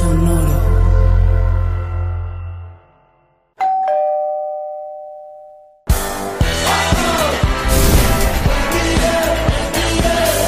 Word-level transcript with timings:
Sonoro. 0.00 0.56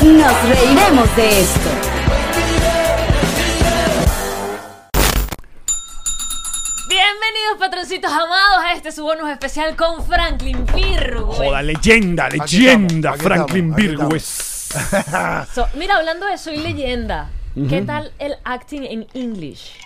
Nos 0.03 0.43
reiremos 0.49 1.17
de 1.17 1.41
esto. 1.41 1.71
Bienvenidos 6.89 7.59
patroncitos 7.59 8.11
amados 8.13 8.65
a 8.67 8.73
este 8.75 8.93
su 8.93 9.03
bonus 9.05 9.31
especial 9.31 9.77
con 9.77 10.05
Franklin 10.07 10.65
Virgo. 10.75 11.33
Joda, 11.33 11.63
leyenda, 11.63 12.27
Aquí 12.27 12.39
leyenda, 12.59 13.11
estamos, 13.15 13.15
aquí 13.15 13.25
Franklin 13.25 13.71
estamos, 13.71 13.79
aquí 13.79 13.87
Virgües. 13.89 14.69
So- 15.55 15.69
mira, 15.75 15.97
hablando 15.97 16.27
de 16.27 16.39
soy 16.39 16.59
leyenda, 16.59 17.31
¿qué 17.69 17.83
tal 17.83 18.13
el 18.19 18.35
acting 18.45 18.83
en 18.85 19.07
English? 19.15 19.79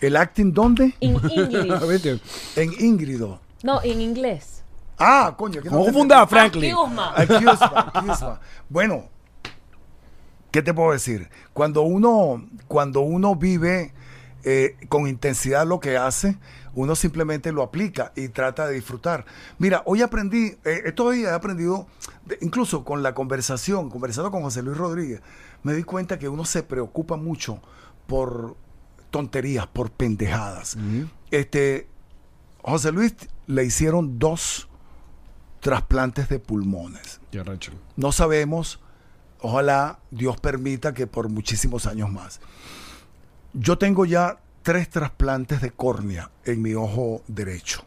¿El 0.00 0.16
acting 0.16 0.52
dónde? 0.52 0.94
En 1.00 1.16
English. 1.30 2.20
En 2.56 2.72
Ingrido. 2.78 3.40
No, 3.62 3.82
en 3.82 4.00
inglés. 4.00 4.62
Ah, 4.98 5.34
coño. 5.36 5.60
que 5.60 5.68
no 5.68 5.76
¿Cómo 5.78 5.84
te- 5.86 5.92
fundaba 5.92 6.26
Franklin? 6.26 6.74
Bueno, 8.68 9.04
¿qué 10.50 10.62
te 10.62 10.74
puedo 10.74 10.92
decir? 10.92 11.28
Cuando 11.52 11.82
uno, 11.82 12.44
cuando 12.66 13.00
uno 13.00 13.34
vive 13.36 13.92
eh, 14.44 14.76
con 14.88 15.06
intensidad 15.08 15.66
lo 15.66 15.80
que 15.80 15.96
hace, 15.96 16.36
uno 16.74 16.94
simplemente 16.94 17.52
lo 17.52 17.62
aplica 17.62 18.12
y 18.16 18.28
trata 18.28 18.66
de 18.66 18.74
disfrutar. 18.74 19.24
Mira, 19.58 19.82
hoy 19.84 20.02
aprendí, 20.02 20.56
eh, 20.64 20.82
estos 20.84 21.12
días 21.14 21.32
he 21.32 21.34
aprendido, 21.34 21.86
de- 22.24 22.38
incluso 22.40 22.84
con 22.84 23.02
la 23.02 23.14
conversación, 23.14 23.90
conversando 23.90 24.30
con 24.30 24.42
José 24.42 24.62
Luis 24.62 24.76
Rodríguez, 24.76 25.20
me 25.62 25.74
di 25.74 25.82
cuenta 25.82 26.18
que 26.18 26.28
uno 26.28 26.44
se 26.44 26.62
preocupa 26.62 27.16
mucho 27.16 27.60
por 28.06 28.56
tonterías, 29.10 29.66
por 29.66 29.90
pendejadas. 29.90 30.76
Este, 31.30 31.88
José 32.62 32.92
Luis 32.92 33.14
le 33.46 33.64
hicieron 33.64 34.18
dos 34.18 34.68
trasplantes 35.60 36.28
de 36.28 36.38
pulmones. 36.38 37.20
Arrecho. 37.38 37.72
No 37.96 38.12
sabemos, 38.12 38.80
ojalá 39.40 39.98
Dios 40.10 40.38
permita 40.40 40.94
que 40.94 41.06
por 41.06 41.28
muchísimos 41.28 41.86
años 41.86 42.10
más. 42.10 42.40
Yo 43.52 43.78
tengo 43.78 44.04
ya 44.04 44.40
tres 44.62 44.90
trasplantes 44.90 45.60
de 45.60 45.70
córnea 45.70 46.30
en 46.44 46.62
mi 46.62 46.74
ojo 46.74 47.22
derecho. 47.26 47.84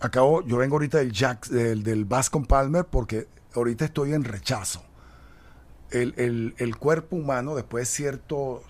Acabo, 0.00 0.44
yo 0.44 0.58
vengo 0.58 0.76
ahorita 0.76 0.98
del 0.98 1.12
Jack, 1.12 1.48
del, 1.48 1.82
del 1.82 2.04
Bascom 2.04 2.44
Palmer 2.44 2.84
porque 2.84 3.28
ahorita 3.54 3.86
estoy 3.86 4.12
en 4.12 4.24
rechazo. 4.24 4.84
El, 5.94 6.14
el- 6.16 6.54
el 6.58 6.76
cuerpo 6.76 7.16
humano, 7.16 7.54
después 7.54 7.88
de 7.88 7.94
cierto, 7.94 8.62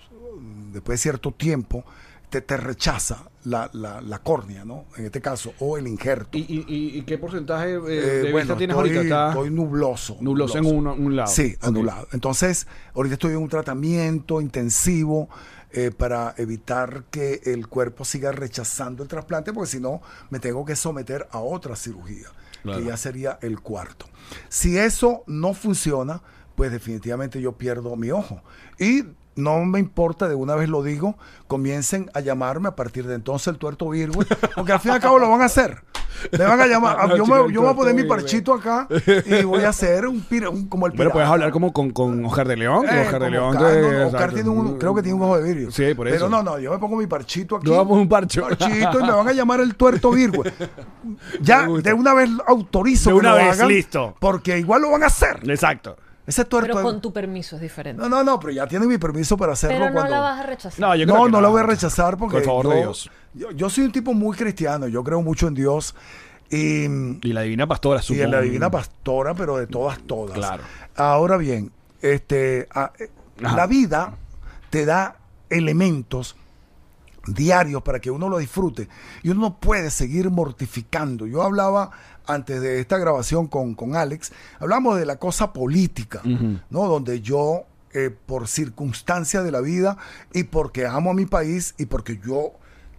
después 0.71 0.99
de 0.99 1.03
cierto 1.03 1.31
tiempo, 1.31 1.83
te, 2.29 2.41
te 2.41 2.57
rechaza 2.57 3.29
la, 3.43 3.69
la- 3.73 4.01
la 4.01 4.19
córnea, 4.19 4.65
¿no? 4.65 4.85
En 4.97 5.05
este 5.05 5.21
caso, 5.21 5.53
o 5.59 5.77
el 5.77 5.87
injerto. 5.87 6.37
¿Y, 6.37 6.65
y, 6.67 7.01
qué 7.03 7.17
porcentaje 7.17 7.73
eh, 7.75 7.77
Eh, 7.87 8.01
de 8.25 8.31
bueno, 8.31 8.55
vista 8.55 8.57
tienes 8.57 8.75
estoy, 8.75 8.89
ahorita? 8.97 9.01
Está 9.03 9.27
estoy 9.29 9.49
nubloso. 9.51 10.17
nubloso 10.21 10.57
en 10.57 10.65
un 10.65 11.15
lado. 11.15 11.31
Sí, 11.31 11.55
Ok. 11.59 11.67
anulado. 11.67 12.07
Entonces, 12.11 12.67
ahorita 12.95 13.13
estoy 13.13 13.31
en 13.33 13.37
un 13.37 13.49
tratamiento 13.49 14.41
intensivo 14.41 15.29
eh, 15.71 15.91
para 15.95 16.33
evitar 16.37 17.03
que 17.11 17.41
el 17.45 17.67
cuerpo 17.67 18.05
siga 18.05 18.31
rechazando 18.31 19.03
el 19.03 19.09
trasplante, 19.09 19.51
porque 19.53 19.69
si 19.69 19.79
no, 19.79 20.01
me 20.29 20.39
tengo 20.39 20.63
que 20.65 20.75
someter 20.75 21.27
a 21.31 21.39
otra 21.39 21.75
cirugía, 21.75 22.27
Claro. 22.63 22.79
que 22.79 22.85
ya 22.87 22.97
sería 22.97 23.37
el 23.41 23.59
cuarto. 23.59 24.07
Si 24.49 24.77
eso 24.77 25.23
no 25.27 25.53
funciona, 25.53 26.21
pues 26.55 26.71
definitivamente 26.71 27.41
yo 27.41 27.53
pierdo 27.53 27.95
mi 27.95 28.11
ojo. 28.11 28.41
Y 28.79 29.03
no 29.35 29.65
me 29.65 29.79
importa, 29.79 30.29
de 30.29 30.35
una 30.35 30.55
vez 30.55 30.69
lo 30.69 30.81
digo, 30.81 31.17
comiencen 31.47 32.09
a 32.13 32.21
llamarme 32.21 32.69
a 32.69 32.75
partir 32.75 33.05
de 33.05 33.15
entonces 33.15 33.47
el 33.49 33.57
tuerto 33.57 33.89
Virgo, 33.89 34.21
porque 34.55 34.71
al 34.71 34.79
fin 34.79 34.91
y 34.91 34.95
al 34.95 35.01
cabo 35.01 35.19
lo 35.19 35.29
van 35.29 35.41
a 35.41 35.45
hacer. 35.45 35.83
Me 36.31 36.45
van 36.45 36.61
a 36.61 36.65
llamar, 36.67 36.97
No, 37.09 37.17
yo, 37.17 37.23
chico, 37.25 37.43
me, 37.47 37.53
yo 37.53 37.61
voy 37.61 37.71
a 37.71 37.75
poner 37.75 37.93
mi 37.93 38.03
parchito 38.05 38.53
acá 38.53 38.87
y 39.25 39.43
voy 39.43 39.63
a 39.63 39.69
hacer 39.69 40.07
un, 40.07 40.21
pira- 40.21 40.47
un- 40.49 40.69
como 40.69 40.85
el 40.85 40.93
Bueno, 40.93 41.11
puedes 41.11 41.25
pirata. 41.25 41.33
hablar 41.33 41.51
como 41.51 41.73
con, 41.73 41.89
con 41.91 42.23
Oscar 42.25 42.47
de 42.47 42.55
León. 42.55 42.85
Eh, 42.89 43.01
Oscar 43.01 43.21
de 43.23 43.31
León. 43.31 43.57
Oscar, 43.57 44.27
no, 44.29 44.33
tiene 44.33 44.49
un, 44.49 44.79
creo 44.79 44.95
que 44.95 45.01
tiene 45.01 45.17
un 45.17 45.23
ojo 45.23 45.37
de 45.37 45.43
vidrio. 45.43 45.71
Sí, 45.71 45.93
por 45.93 46.07
eso. 46.07 46.15
Pero 46.15 46.29
no, 46.29 46.41
no, 46.41 46.57
yo 46.57 46.71
me 46.71 46.77
pongo 46.77 46.95
mi 46.95 47.05
parchito 47.05 47.57
aquí. 47.57 47.67
Nos 47.67 47.75
damos 47.75 47.97
un 47.97 48.07
parcho. 48.07 48.43
Parchito 48.43 48.99
y 49.01 49.03
me 49.03 49.11
van 49.11 49.27
a 49.27 49.33
llamar 49.33 49.59
el 49.59 49.75
tuerto 49.75 50.11
Virgo. 50.11 50.43
Ya 51.41 51.67
de 51.67 51.93
una 51.93 52.13
vez 52.13 52.29
autorizo 52.47 53.09
De 53.09 53.15
que 53.15 53.19
una 53.19 53.31
lo 53.31 53.35
vez, 53.35 53.47
hagan, 53.59 53.67
listo. 53.67 54.15
Porque 54.19 54.57
igual 54.57 54.83
lo 54.83 54.91
van 54.91 55.03
a 55.03 55.07
hacer. 55.07 55.41
Exacto. 55.49 55.97
Ese 56.27 56.43
tuerto. 56.45 56.71
Pero 56.73 56.81
con 56.83 57.01
tu 57.01 57.13
permiso 57.13 57.55
es 57.55 57.61
diferente. 57.61 58.01
No, 58.01 58.09
no, 58.09 58.23
no, 58.23 58.39
pero 58.39 58.51
ya 58.53 58.65
tiene 58.67 58.87
mi 58.87 58.97
permiso 58.97 59.37
para 59.37 59.53
hacerlo 59.53 59.75
Pero 59.77 59.87
no 59.89 59.93
cuando. 59.93 60.11
la 60.11 60.19
vas 60.21 60.39
a 60.39 60.43
rechazar. 60.47 60.79
No, 60.79 60.95
yo 60.95 61.05
creo 61.05 61.17
no, 61.17 61.25
que 61.25 61.31
no 61.31 61.41
la 61.41 61.47
voy 61.49 61.59
a 61.61 61.63
rechazar 61.63 62.17
porque. 62.17 62.37
Por 62.37 62.45
favor 62.45 62.63
yo, 62.65 62.69
de 62.71 62.77
Dios. 62.77 63.11
Yo, 63.33 63.51
yo 63.51 63.69
soy 63.69 63.83
un 63.85 63.91
tipo 63.91 64.13
muy 64.13 64.35
cristiano, 64.35 64.87
yo 64.87 65.03
creo 65.03 65.21
mucho 65.21 65.47
en 65.47 65.53
Dios. 65.53 65.95
Y, 66.49 66.85
Y 67.27 67.33
la 67.33 67.41
divina 67.41 67.67
pastora, 67.67 67.99
y 67.99 68.03
supongo. 68.03 68.23
en 68.23 68.31
la 68.31 68.41
divina 68.41 68.69
pastora, 68.71 69.33
pero 69.33 69.57
de 69.57 69.67
todas, 69.67 69.99
todas. 69.99 70.35
Claro. 70.35 70.63
Ahora 70.95 71.37
bien, 71.37 71.71
este, 72.01 72.67
a- 72.73 72.91
eh, 72.99 73.09
la 73.39 73.65
vida 73.67 74.15
te 74.69 74.85
da 74.85 75.17
elementos 75.49 76.35
diarios 77.27 77.81
para 77.81 77.99
que 77.99 78.11
uno 78.11 78.29
lo 78.29 78.37
disfrute 78.37 78.87
y 79.23 79.29
uno 79.29 79.41
no 79.41 79.57
puede 79.59 79.89
seguir 79.89 80.29
mortificando. 80.29 81.25
Yo 81.25 81.41
hablaba 81.41 81.89
antes 82.27 82.61
de 82.61 82.79
esta 82.79 82.97
grabación 82.97 83.47
con, 83.47 83.75
con 83.75 83.95
Alex, 83.95 84.31
hablamos 84.59 84.97
de 84.97 85.05
la 85.05 85.17
cosa 85.17 85.53
política, 85.53 86.21
¿no? 86.23 86.87
Donde 86.87 87.21
yo, 87.21 87.65
eh, 87.93 88.09
por 88.25 88.47
circunstancias 88.47 89.43
de 89.43 89.51
la 89.51 89.61
vida 89.61 89.97
y 90.33 90.43
porque 90.43 90.85
amo 90.85 91.11
a 91.11 91.13
mi 91.13 91.25
país 91.25 91.75
y 91.77 91.85
porque 91.85 92.19
yo 92.25 92.53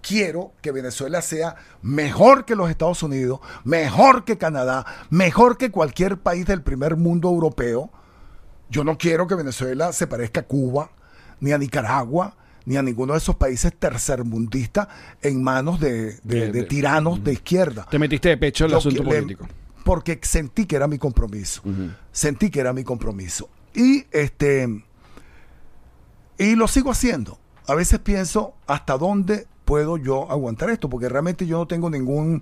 quiero 0.07 0.53
que 0.63 0.73
Venezuela 0.73 1.21
sea 1.21 1.57
mejor 1.83 2.45
que 2.45 2.55
los 2.55 2.71
Estados 2.71 3.03
Unidos, 3.03 3.41
mejor 3.65 4.25
que 4.25 4.39
Canadá, 4.39 4.87
mejor 5.11 5.59
que 5.59 5.71
cualquier 5.71 6.19
país 6.19 6.47
del 6.47 6.63
primer 6.63 6.97
mundo 6.97 7.29
europeo. 7.29 7.91
Yo 8.71 8.85
no 8.85 8.99
quiero 8.99 9.27
que 9.27 9.35
Venezuela 9.35 9.93
se 9.93 10.07
parezca 10.07 10.41
a 10.41 10.47
Cuba, 10.47 10.91
ni 11.41 11.53
a 11.53 11.59
Nicaragua, 11.59 12.37
ni 12.67 12.77
a 12.77 12.83
ninguno 12.83 13.15
de 13.15 13.19
esos 13.19 13.37
países 13.37 13.73
tercermundistas 13.79 14.89
en 15.23 15.43
manos 15.43 15.81
de, 15.81 16.19
tiranos 16.69 17.25
de 17.25 17.33
izquierda. 17.33 17.87
Te 17.91 17.99
metiste 17.99 18.29
de 18.29 18.37
pecho 18.37 18.67
el 18.67 18.73
Yo 18.73 18.79
asunto 18.79 19.03
le- 19.03 19.09
político. 19.09 19.49
porque 19.85 20.19
sentí 20.23 20.67
que 20.67 20.77
era 20.77 20.87
mi 20.87 20.99
compromiso. 20.99 21.63
Sentí 22.13 22.51
que 22.51 22.61
era 22.61 22.73
mi 22.73 22.85
compromiso. 22.85 23.49
Y 23.75 24.05
este 24.11 24.85
y 26.39 26.55
lo 26.55 26.69
sigo 26.69 26.91
haciendo. 26.91 27.39
A 27.67 27.75
veces 27.75 27.99
pienso 28.01 28.55
hasta 28.67 28.99
dónde 28.99 29.47
puedo 29.65 29.97
yo 29.97 30.31
aguantar 30.31 30.71
esto, 30.71 30.89
porque 30.89 31.09
realmente 31.09 31.47
yo 31.47 31.59
no 31.59 31.67
tengo 31.67 31.91
ninguna 31.91 32.41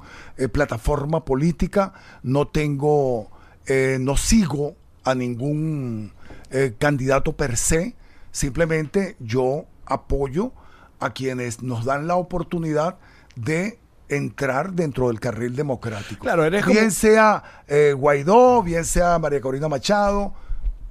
plataforma 0.53 1.25
política, 1.25 1.95
no 2.23 2.49
tengo, 2.49 3.31
eh, 3.67 3.97
no 4.01 4.17
sigo 4.17 4.77
a 5.05 5.15
ningún 5.15 6.13
eh, 6.51 6.75
candidato 6.79 7.33
per 7.35 7.57
se, 7.57 7.95
simplemente 8.31 9.17
yo 9.21 9.65
apoyo 9.87 10.53
a 11.01 11.11
quienes 11.13 11.63
nos 11.63 11.85
dan 11.85 12.07
la 12.07 12.17
oportunidad 12.17 12.97
de 13.37 13.79
entrar 14.09 14.73
dentro 14.73 15.09
del 15.09 15.19
carril 15.21 15.57
democrático. 15.57 16.23
Claro, 16.23 16.45
eres 16.45 16.63
como- 16.65 16.75
bien 16.79 16.91
sea 16.91 17.43
eh, 17.67 17.95
Guaidó, 17.97 18.63
bien 18.63 18.85
sea 18.85 19.19
María 19.19 19.41
Corina 19.41 19.69
Machado, 19.69 20.35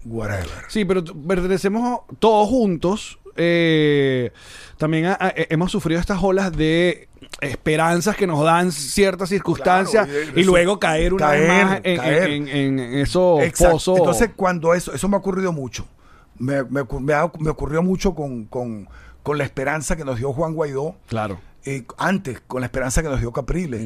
whatever. 0.06 0.48
Sí, 0.68 0.84
pero 0.86 1.04
pertenecemos 1.04 2.02
todos 2.20 2.48
juntos. 2.50 3.20
eh, 3.36 4.32
también 4.78 5.06
eh, 5.06 5.48
hemos 5.50 5.72
sufrido 5.72 6.00
estas 6.00 6.22
olas 6.22 6.52
de 6.56 7.08
esperanzas 7.42 8.16
que 8.16 8.28
nos 8.28 8.44
dan 8.44 8.72
ciertas 8.72 9.30
circunstancias 9.30 10.06
Claro, 10.08 10.40
y 10.40 10.44
luego 10.44 10.80
caer 10.80 11.14
una 11.16 11.30
vez 11.32 11.48
más 11.48 11.80
en, 11.84 11.98
caer. 11.98 12.30
en- 12.30 12.48
en- 12.48 12.80
en 12.80 12.94
esos 13.00 13.42
pozos. 13.58 13.98
Entonces, 13.98 14.30
cuando 14.36 14.74
eso, 14.76 14.94
eso 14.94 15.08
me 15.10 15.16
ha 15.16 15.20
ocurrido 15.20 15.52
mucho. 15.52 15.88
Me, 16.40 16.64
me 16.64 16.84
me 16.84 17.50
ocurrió 17.50 17.84
mucho 17.84 18.16
con, 18.16 18.46
con- 18.46 18.88
con 19.22 19.38
la 19.38 19.44
esperanza 19.46 19.96
que 19.96 20.04
nos 20.04 20.18
dio 20.18 20.34
Juan 20.34 20.54
Guaidó. 20.54 20.96
claro. 21.08 21.40
Y 21.66 21.86
antes, 21.98 22.42
con 22.46 22.60
la 22.60 22.66
esperanza 22.66 23.02
que 23.02 23.08
nos 23.08 23.22
dio 23.22 23.32
Capriles. 23.32 23.82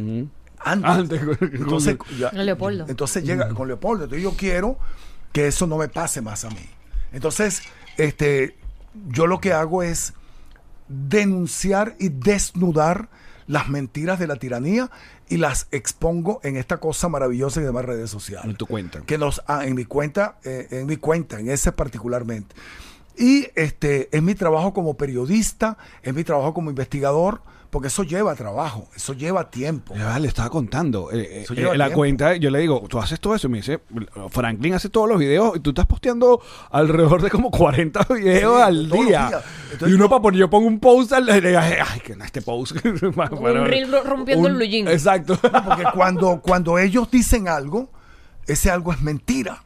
Antes. 0.60 0.90
Antes, 0.90 1.24
con- 1.24 1.38
entonces, 1.54 1.98
ya- 2.18 2.32
Leopoldo. 2.32 2.86
Entonces 2.90 3.24
llega 3.24 3.50
con 3.50 3.68
Leopoldo. 3.68 4.06
Entonces 4.06 4.24
yo 4.24 4.32
quiero 4.36 4.78
que 5.32 5.46
eso 5.48 5.68
no 5.68 5.78
me 5.78 5.88
pase 5.88 6.22
más 6.22 6.44
a 6.44 6.50
mí. 6.50 6.68
Entonces, 7.12 7.62
este, 7.98 8.56
yo 9.10 9.28
lo 9.28 9.40
que 9.40 9.54
hago 9.54 9.84
es 9.84 10.14
denunciar 10.88 11.96
y 12.00 12.10
desnudar 12.10 13.10
las 13.46 13.70
mentiras 13.70 14.20
de 14.20 14.28
la 14.28 14.36
tiranía 14.38 14.90
y 15.29 15.38
las 15.38 15.68
expongo 15.71 16.39
en 16.44 16.57
esta 16.57 16.77
cosa 16.77 17.09
maravillosa 17.09 17.59
que 17.59 17.65
se 17.65 17.69
llama 17.69 17.81
redes 17.81 18.09
sociales. 18.09 18.45
En 18.50 18.56
tu 18.56 18.65
cuenta. 18.65 19.01
Que 19.01 19.18
nos, 19.18 19.41
ah, 19.47 19.65
en 19.65 19.75
mi 19.75 19.85
cuenta, 19.85 20.38
eh, 20.44 20.68
en 20.71 20.85
mi 20.85 20.97
cuenta, 20.97 21.39
en 21.39 21.50
ese 21.50 21.71
particularmente. 21.71 22.56
Y 23.18 23.47
este 23.56 24.15
es 24.15 24.21
mi 24.21 24.35
trabajo 24.35 24.74
como 24.74 24.95
periodista, 24.95 25.77
es 26.03 26.13
mi 26.13 26.24
trabajo 26.24 26.53
como 26.53 26.69
investigador, 26.69 27.41
porque 27.69 27.90
eso 27.90 28.04
lleva 28.04 28.34
trabajo, 28.36 28.88
eso 28.96 29.14
lleva 29.14 29.50
tiempo. 29.50 29.94
Ya, 29.96 30.18
le 30.19 30.28
estaba 30.28 30.50
contando. 30.50 31.12
eh, 31.12 31.42
Eso 31.44 31.54
eh, 31.54 31.58
lleva 31.58 31.75
la 31.75 31.86
tiempo. 31.86 31.98
cuenta, 32.00 32.36
yo 32.36 32.50
le 32.50 32.60
digo, 32.60 32.84
tú 32.88 32.98
haces 33.00 33.19
todo 33.19 33.36
eso. 33.36 33.48
Y 33.48 33.50
me 33.52 33.58
dice, 33.58 33.80
Franklin 34.30 34.74
hace 34.74 34.90
todos 34.90 35.10
los 35.10 35.19
videos 35.19 35.58
y 35.58 35.60
tú 35.60 35.72
estás 35.72 35.86
posteando 35.86 36.42
alrededor 36.72 37.22
de 37.22 37.30
como 37.30 37.52
40 37.52 38.06
videos 38.16 38.56
Sí, 38.58 38.62
al 38.64 38.90
día. 38.90 39.42
Entonces 39.72 39.90
y 39.90 39.94
uno 39.94 40.10
para 40.10 40.22
poner, 40.22 40.40
yo 40.40 40.50
pongo 40.50 40.68
un 40.68 40.80
post 40.80 41.12
al. 41.14 41.30
Ay, 41.30 42.00
que 42.04 42.16
no, 42.16 42.24
este 42.24 42.42
post. 42.42 42.78
Un 42.86 43.66
reel 43.66 43.92
ro- 43.92 44.04
rompiendo 44.04 44.48
el 44.48 44.56
blue 44.56 44.66
jean. 44.66 44.88
Exacto. 44.88 45.38
Porque 45.42 45.84
cuando, 45.94 46.42
cuando 46.42 46.80
ellos 46.80 47.12
dicen 47.12 47.48
algo, 47.48 47.90
ese 48.48 48.72
algo 48.72 48.94
es 48.94 49.02
mentira. 49.02 49.63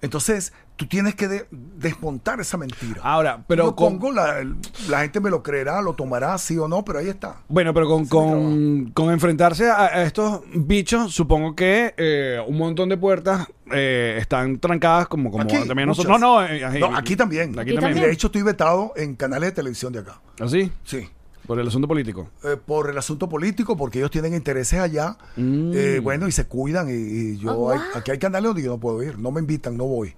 Entonces, 0.00 0.52
tú 0.82 0.88
tienes 0.88 1.14
que 1.14 1.28
de- 1.28 1.46
desmontar 1.50 2.40
esa 2.40 2.56
mentira. 2.56 3.00
Ahora, 3.02 3.44
pero 3.46 3.66
Yo 3.66 3.76
con- 3.76 3.98
pongo, 3.98 4.12
la, 4.12 4.44
la 4.88 5.00
gente 5.02 5.20
me 5.20 5.30
lo 5.30 5.42
creerá, 5.42 5.80
lo 5.82 5.94
tomará, 5.94 6.36
sí 6.38 6.58
o 6.58 6.68
no, 6.68 6.84
pero 6.84 6.98
ahí 6.98 7.08
está. 7.08 7.36
Bueno, 7.48 7.72
pero 7.74 7.86
con, 7.88 8.06
con, 8.06 8.90
con 8.92 9.10
enfrentarse 9.10 9.70
a, 9.70 9.84
a 9.86 10.02
estos 10.02 10.42
bichos, 10.54 11.12
supongo 11.14 11.54
que 11.54 11.94
eh, 11.96 12.38
un 12.46 12.56
montón 12.58 12.88
de 12.88 12.96
puertas 12.96 13.46
eh, 13.72 14.16
están 14.20 14.58
trancadas 14.58 15.08
como, 15.08 15.30
como 15.30 15.44
Aquí, 15.44 15.54
también 15.66 15.88
muchas. 15.88 16.04
nosotros. 16.06 16.20
No, 16.20 16.40
no, 16.40 16.46
eh, 16.46 16.64
ahí- 16.64 16.80
No, 16.80 16.94
aquí 16.96 17.16
también. 17.16 17.50
Aquí 17.50 17.60
Aquí 17.60 17.74
también. 17.74 17.80
también. 17.94 18.06
De 18.06 18.12
hecho, 18.12 18.26
estoy 18.28 18.42
vetado 18.42 18.92
en 18.96 19.14
canales 19.14 19.50
de 19.50 19.52
televisión 19.56 19.92
de 19.92 20.00
acá. 20.00 20.20
¿Así? 20.40 20.70
Sí. 20.84 21.08
Por 21.46 21.58
el 21.58 21.66
asunto 21.66 21.88
político. 21.88 22.28
Eh, 22.44 22.56
por 22.64 22.88
el 22.88 22.96
asunto 22.96 23.28
político, 23.28 23.76
porque 23.76 23.98
ellos 23.98 24.12
tienen 24.12 24.32
intereses 24.32 24.78
allá, 24.78 25.16
Mm. 25.36 25.72
eh, 25.74 25.98
bueno, 26.00 26.28
y 26.28 26.32
se 26.32 26.44
cuidan, 26.46 26.88
y, 26.88 26.92
y 26.92 27.38
yo, 27.38 27.52
Oh, 27.52 27.70
hay- 27.70 27.80
aquí 27.94 28.12
hay 28.12 28.18
canales 28.18 28.46
donde 28.48 28.62
yo 28.62 28.70
no 28.70 28.78
puedo 28.78 29.02
ir, 29.02 29.18
no 29.18 29.32
me 29.32 29.40
invitan, 29.40 29.76
no 29.76 29.84
voy. 29.84 30.14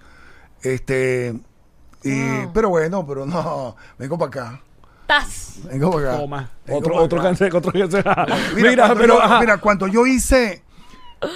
Este, 0.64 1.34
y, 2.02 2.20
Wow. 2.42 2.50
pero 2.52 2.68
bueno, 2.70 3.06
pero 3.06 3.24
no, 3.26 3.76
vengo 3.98 4.18
para 4.18 4.28
acá, 4.28 4.60
¡Tas! 5.06 5.58
vengo 5.70 5.90
para 5.92 6.08
acá. 6.10 6.18
Toma. 6.20 6.50
vengo 6.66 6.78
Otro, 6.80 6.94
pa' 6.94 7.00
otro 7.00 7.18
acá. 7.20 7.28
cáncer, 7.28 7.54
otro 7.56 7.72
cáncer. 7.72 8.04
Mira, 8.56 8.70
Mira, 8.70 8.86
cuando 8.86 9.00
pero. 9.00 9.18
yo, 9.28 9.40
mira, 9.40 9.58
cuando 9.58 9.86
yo 9.86 10.06
hice 10.06 10.62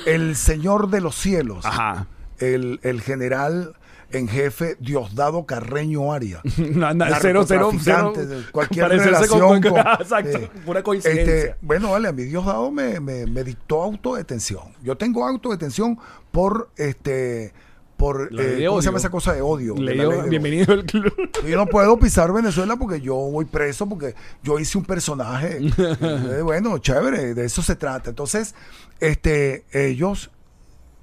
El 0.07 0.35
Señor 0.37 0.89
de 0.91 1.01
los 1.03 1.15
Cielos, 1.15 1.65
Ajá. 1.65 2.07
el, 2.39 2.81
el 2.83 3.01
general 3.03 3.75
en 4.11 4.27
jefe 4.27 4.77
Diosdado 4.81 5.45
Carreño 5.45 6.13
Aria. 6.15 6.41
No, 6.59 6.95
no, 6.95 7.05
cero, 7.21 7.45
cero, 7.47 7.71
cero. 7.79 8.13
cualquier 8.53 8.89
relación 8.89 9.61
con- 9.61 9.73
con- 9.73 9.79
Exacto, 10.01 10.39
eh, 10.39 10.51
pura 10.65 10.83
coincidencia. 10.83 11.23
este, 11.35 11.57
bueno, 11.61 11.91
vale, 11.91 12.09
a 12.09 12.13
mi 12.13 12.23
Diosdado 12.25 12.71
me, 12.71 12.99
me, 13.01 13.27
me 13.27 13.45
dictó 13.45 13.83
autodetención. 13.83 14.75
Yo 14.83 14.97
tengo 14.97 15.27
autodetención 15.29 15.99
por 16.33 16.71
este 16.77 17.53
por 17.99 18.31
eh, 18.33 18.65
¿cómo 18.69 18.81
se 18.81 18.87
llama 18.87 18.99
esa 18.99 19.11
cosa 19.11 19.33
de 19.33 19.43
odio? 19.43 19.75
Le 19.75 19.93
dio 19.93 20.23
de 20.23 20.31
bienvenido 20.31 20.73
al 20.73 20.85
club. 20.87 21.13
Yo 21.47 21.57
no 21.57 21.67
puedo 21.67 21.99
pisar 21.99 22.33
Venezuela 22.33 22.77
porque 22.77 23.01
yo 23.01 23.15
voy 23.15 23.45
preso 23.45 23.89
porque 23.89 24.15
yo 24.43 24.59
hice 24.59 24.79
un 24.79 24.85
personaje. 24.85 25.59
Eh, 25.79 26.43
bueno, 26.43 26.79
chévere, 26.79 27.35
de 27.35 27.45
eso 27.45 27.61
se 27.61 27.75
trata. 27.75 28.11
Entonces, 28.11 28.55
este 29.01 29.65
ellos 29.73 30.31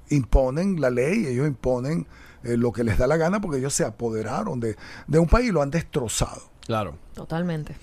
imponen 0.08 0.80
la 0.80 0.88
ley, 0.88 1.26
ellos 1.26 1.46
imponen 1.46 2.06
eh, 2.44 2.56
lo 2.56 2.72
que 2.72 2.82
les 2.82 2.96
da 2.96 3.06
la 3.06 3.16
gana 3.16 3.40
porque 3.40 3.58
ellos 3.58 3.74
se 3.74 3.84
apoderaron 3.84 4.58
de, 4.58 4.76
de 5.06 5.18
un 5.18 5.26
país 5.26 5.50
y 5.50 5.52
lo 5.52 5.60
han 5.60 5.70
destrozado. 5.70 6.50
Claro. 6.66 6.96
Totalmente. 7.14 7.74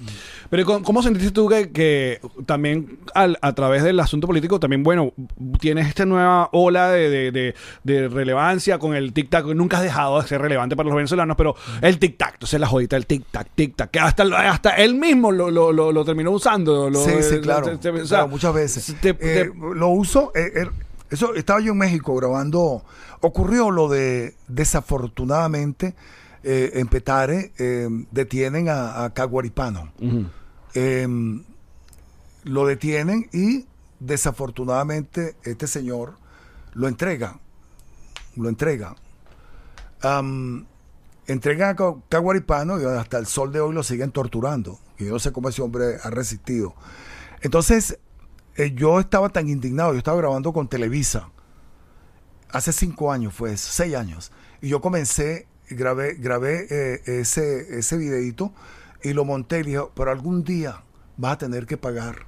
Pero 0.51 0.65
¿cómo, 0.65 0.83
cómo 0.83 1.01
sentiste 1.01 1.31
tú 1.31 1.47
que, 1.49 1.71
que 1.71 2.19
también 2.45 2.99
al- 3.15 3.39
a 3.41 3.53
través 3.53 3.81
del 3.81 3.99
asunto 3.99 4.27
político, 4.27 4.59
también, 4.59 4.83
bueno, 4.83 5.11
tienes 5.59 5.87
esta 5.87 6.05
nueva 6.05 6.49
ola 6.51 6.89
de, 6.91 7.09
de- 7.09 7.31
de- 7.31 7.55
de 7.83 8.09
relevancia 8.09 8.77
con 8.77 8.93
el 8.93 9.11
tic-tac? 9.13 9.45
Nunca 9.55 9.77
has 9.77 9.83
dejado 9.83 10.21
de 10.21 10.27
ser 10.27 10.39
relevante 10.41 10.75
para 10.75 10.87
los 10.89 10.95
venezolanos, 10.95 11.35
pero 11.35 11.55
el 11.81 11.99
tic-tac, 11.99 12.33
entonces 12.33 12.59
la 12.59 12.67
jodita, 12.67 12.95
el 12.95 13.07
tic-tac, 13.07 13.47
tic-tac, 13.55 13.89
que 13.89 13.99
hasta, 13.99 14.23
hasta 14.51 14.71
él 14.75 14.93
mismo 14.95 15.31
lo, 15.31 15.49
lo- 15.49 15.71
lo- 15.71 15.91
lo 15.91 16.05
terminó 16.05 16.29
usando. 16.31 16.89
lo- 16.91 17.03
sí, 17.03 17.11
sí, 17.27 17.39
claro. 17.39 17.65
te- 17.65 17.77
te- 17.77 17.89
o 17.89 18.05
sea, 18.05 18.17
claro, 18.19 18.27
muchas 18.27 18.53
veces. 18.53 18.95
te- 19.01 19.09
Eh, 19.09 19.15
te- 19.19 19.51
lo 19.55 19.87
uso. 19.87 20.31
eh, 20.35 20.51
eh, 20.55 20.69
eso 21.09 21.33
estaba 21.33 21.59
yo 21.59 21.71
en 21.71 21.77
México 21.79 22.15
grabando. 22.15 22.83
Ocurrió 23.21 23.71
lo 23.71 23.87
de 23.87 24.35
desafortunadamente 24.47 25.95
eh, 26.43 26.71
en 26.75 26.87
Petare 26.87 27.51
eh, 27.57 27.87
detienen 28.11 28.69
a, 28.69 29.03
a 29.05 29.13
Caguaripano. 29.13 29.91
Eh, 30.75 31.07
lo 32.43 32.65
detienen 32.65 33.29
y 33.31 33.65
desafortunadamente 33.99 35.35
este 35.43 35.67
señor 35.67 36.15
lo 36.73 36.87
entrega. 36.87 37.39
Lo 38.35 38.49
entrega. 38.49 38.95
Am, 40.01 40.65
entregan 41.27 41.69
a 41.69 41.75
Ca- 41.75 41.95
Caguaripano 42.09 42.81
y 42.81 42.85
hasta 42.85 43.17
el 43.17 43.25
sol 43.27 43.51
de 43.53 43.59
hoy 43.61 43.73
lo 43.73 43.83
siguen 43.83 44.11
torturando. 44.11 44.79
Y 44.97 45.05
yo 45.05 45.11
no 45.13 45.19
sé 45.19 45.31
cómo 45.31 45.49
ese 45.49 45.61
hombre 45.61 45.97
ha 46.03 46.09
resistido. 46.09 46.75
Entonces, 47.41 47.99
eh, 48.55 48.73
yo 48.75 48.99
estaba 48.99 49.29
tan 49.29 49.47
indignado, 49.49 49.93
yo 49.93 49.97
estaba 49.99 50.17
grabando 50.17 50.51
con 50.53 50.67
Televisa. 50.67 51.29
Hace 52.51 52.71
cinco 52.73 53.11
años 53.11 53.33
fue 53.33 53.53
eso, 53.53 53.69
seis 53.71 53.95
años. 53.95 54.31
Y 54.61 54.69
yo 54.69 54.81
comencé, 54.81 55.47
grabé, 55.73 56.15
grabé 56.15 56.67
eh, 56.69 57.01
ese, 57.05 57.77
ese 57.77 57.97
videito 57.97 58.53
y 59.03 59.13
lo 59.13 59.25
monté 59.25 59.59
y 59.59 59.63
le 59.63 59.69
dije, 59.71 59.83
pero 59.95 60.11
algún 60.11 60.43
día 60.43 60.83
vas 61.17 61.33
a 61.33 61.37
tener 61.37 61.65
que 61.65 61.77
pagar 61.77 62.25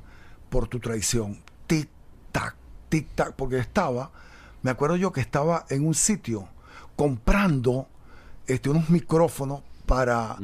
por 0.49 0.67
tu 0.67 0.79
traición. 0.79 1.39
Tic, 1.67 1.89
tac, 2.31 2.55
tic, 2.89 3.07
tac, 3.15 3.33
porque 3.35 3.57
estaba, 3.57 4.11
me 4.61 4.71
acuerdo 4.71 4.95
yo 4.97 5.11
que 5.11 5.21
estaba 5.21 5.65
en 5.69 5.85
un 5.85 5.95
sitio 5.95 6.47
comprando 6.95 7.87
este, 8.47 8.69
unos 8.69 8.89
micrófonos 8.89 9.61
para, 9.85 10.37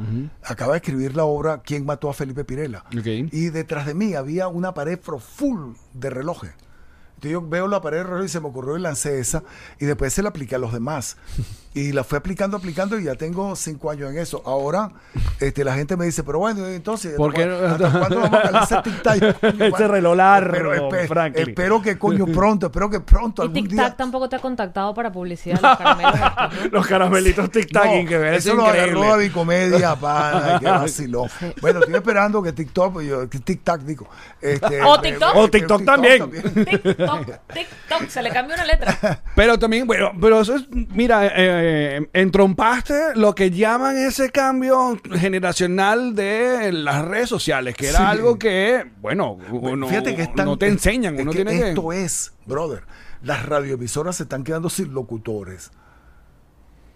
acaba 0.44 0.74
de 0.74 0.78
escribir 0.78 1.16
la 1.16 1.26
obra 1.26 1.62
¿Quién 1.64 1.84
mató 1.86 2.10
a 2.10 2.14
Felipe 2.14 2.44
Pirela? 2.44 2.86
Y 3.32 3.50
detrás 3.50 3.88
de 3.88 3.96
mí 3.96 4.14
había 4.14 4.48
una 4.48 4.74
pared 4.74 5.00
full 5.00 5.74
de 5.94 6.10
relojes. 6.10 6.52
Entonces 7.22 7.34
yo 7.34 7.48
veo 7.48 7.68
la 7.68 7.82
pared 7.82 7.98
de 7.98 8.04
reloj 8.06 8.26
y 8.26 8.30
se 8.30 8.40
me 8.40 8.48
ocurrió 8.48 8.78
y 8.78 8.82
lancé 8.82 9.20
esa. 9.20 9.44
Y 9.80 9.86
después 9.86 10.12
se 10.12 10.24
la 10.24 10.30
apliqué 10.30 10.56
a 10.56 10.58
los 10.58 10.74
demás. 10.74 11.18
Y 11.74 11.94
la 11.94 12.04
fui 12.04 12.18
aplicando, 12.18 12.58
aplicando 12.58 13.00
y 13.00 13.06
ya 13.06 13.16
tengo 13.16 13.56
cinco 13.56 13.90
años 13.90 14.12
en 14.12 14.18
eso. 14.18 14.44
Ahora 14.46 14.92
este, 15.40 15.64
la 15.64 15.74
gente 15.74 15.96
me 15.96 16.04
dice, 16.04 16.22
pero 16.22 16.40
bueno, 16.40 16.68
entonces, 16.68 17.16
¿Por 17.16 17.34
qué 17.34 17.44
¿hasta, 17.44 17.98
cuándo 17.98 18.20
vamos 18.20 18.40
a 18.40 18.42
calar 18.42 18.64
ese 18.70 18.76
tic-tac? 18.76 19.40
Coño, 19.40 19.66
Ese 19.66 19.88
reloj 19.88 20.16
largo, 20.18 20.74
espero, 20.74 21.26
espero 21.34 21.82
que 21.82 21.98
coño 21.98 22.26
pronto, 22.26 22.66
espero 22.66 22.90
que 22.90 23.00
pronto, 23.00 23.44
Y 23.44 23.46
algún 23.46 23.64
Tic 23.64 23.72
día... 23.72 23.84
Tac 23.84 23.96
tampoco 23.96 24.28
te 24.28 24.36
ha 24.36 24.40
contactado 24.40 24.94
para 24.94 25.14
publicidad 25.14 25.62
los 25.62 26.64
¿no? 26.64 26.70
Los 26.72 26.88
caramelitos 26.88 27.50
tic-tac, 27.50 28.04
No, 28.04 28.10
que 28.10 28.18
ver, 28.18 28.34
es 28.34 28.46
eso 28.46 28.56
lo 28.56 28.66
agarró 28.66 28.88
increíble. 28.88 29.08
David 29.08 29.32
Comedia, 29.32 29.96
pana, 29.96 30.60
que 30.60 30.66
vaciló. 30.66 31.28
Bueno, 31.62 31.80
estoy 31.80 31.96
esperando 31.96 32.44
que 32.44 32.52
TikTok, 32.52 33.02
yo, 33.02 33.30
TikTok 33.30 33.80
digo. 33.84 34.10
Este, 34.42 34.82
O 34.82 35.00
TikTok. 35.00 35.36
O 35.38 35.50
TikTok 35.50 35.86
también. 35.86 36.30
TikTok, 36.30 37.11
TikTok, 37.20 38.08
se 38.10 38.22
le 38.22 38.30
cambió 38.32 38.56
una 38.56 38.66
letra. 38.66 39.22
Pero 39.36 39.58
también, 39.60 39.86
bueno, 39.88 40.12
pero 40.20 40.42
eso 40.42 40.56
es, 40.56 40.66
mira, 40.72 41.26
eh, 41.28 41.32
eh, 41.38 42.10
entrompaste 42.14 43.16
lo 43.16 43.34
que 43.36 43.52
llaman 43.52 43.98
ese 43.98 44.30
cambio 44.32 45.00
generacional 45.16 46.16
de 46.16 46.72
las 46.72 47.06
redes 47.06 47.30
sociales, 47.30 47.76
que 47.76 47.88
era 47.90 47.98
Sí. 48.00 48.04
algo 48.04 48.38
que, 48.40 48.86
bueno, 49.02 49.38
uno- 49.52 49.88
Fíjate 49.88 50.16
que 50.16 50.24
están, 50.24 50.46
no 50.46 50.58
te 50.58 50.68
enseñan, 50.68 51.16
es 51.16 51.22
uno 51.22 51.32
que 51.32 51.44
tiene 51.46 51.60
que... 51.60 51.70
Esto 51.70 51.92
es, 51.94 52.34
brother, 52.46 52.84
las 53.24 53.46
radioemisoras 53.46 54.16
se 54.18 54.24
están 54.24 54.44
quedando 54.44 54.70
sin 54.70 54.94
locutores. 54.94 55.72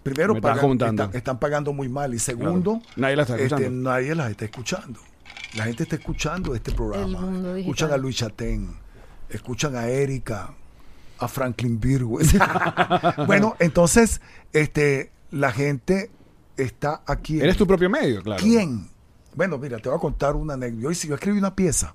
Primero, 0.03 0.39
pagan- 0.39 0.71
están, 0.73 1.09
están 1.15 1.39
pagando 1.39 1.73
muy 1.73 1.89
mal. 1.89 2.13
Y 2.13 2.19
segundo, 2.19 2.73
Claro. 2.79 2.93
Nadie 2.95 3.15
la 3.15 3.21
está 3.23 3.37
este, 3.39 3.69
nadie 3.71 4.13
las 4.13 4.29
está 4.29 4.45
escuchando. 4.45 4.99
La 5.55 5.63
gente 5.63 5.81
está 5.83 5.95
escuchando 5.95 6.53
este 6.53 6.71
programa. 6.73 7.57
Escuchan 7.57 7.91
a 7.91 7.97
Luis 7.97 8.17
Chatén, 8.17 8.75
escuchan 9.29 9.75
a 9.75 9.87
Erika, 9.87 10.53
a 11.19 11.27
Franklin 11.27 11.79
Virgo. 11.79 12.19
bueno, 13.27 13.55
entonces, 13.59 14.21
este, 14.53 15.11
la 15.31 15.51
gente 15.51 16.11
está 16.57 17.01
aquí. 17.05 17.39
Eres 17.39 17.57
tu 17.57 17.67
propio 17.67 17.89
medio, 17.89 18.21
claro. 18.21 18.41
¿Quién? 18.41 18.89
Bueno, 19.35 19.57
mira, 19.57 19.77
te 19.79 19.89
voy 19.89 19.97
a 19.97 20.01
contar 20.01 20.35
una 20.35 20.53
anécdota. 20.53 20.93
Yo, 20.93 21.07
yo 21.07 21.15
escribí 21.15 21.37
una 21.37 21.55
pieza. 21.55 21.93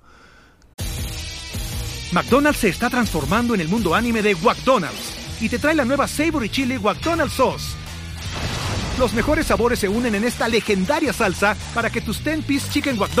McDonald's 2.11 2.59
se 2.59 2.69
está 2.69 2.89
transformando 2.89 3.53
en 3.53 3.61
el 3.61 3.69
mundo 3.69 3.95
anime 3.95 4.21
de 4.21 4.35
McDonald's 4.35 5.41
y 5.41 5.47
te 5.47 5.57
trae 5.57 5.73
la 5.73 5.85
nueva 5.85 6.07
Savory 6.07 6.49
Chili 6.49 6.77
McDonald's 6.77 7.33
Sauce. 7.33 7.80
Los 8.99 9.13
mejores 9.13 9.47
sabores 9.47 9.79
se 9.79 9.87
unen 9.87 10.15
en 10.15 10.23
esta 10.23 10.47
legendaria 10.47 11.13
salsa 11.13 11.55
para 11.73 11.89
que 11.89 12.01
tus 12.01 12.23
10-piece 12.23 12.71
chicken 12.71 12.99
wack 12.99 13.11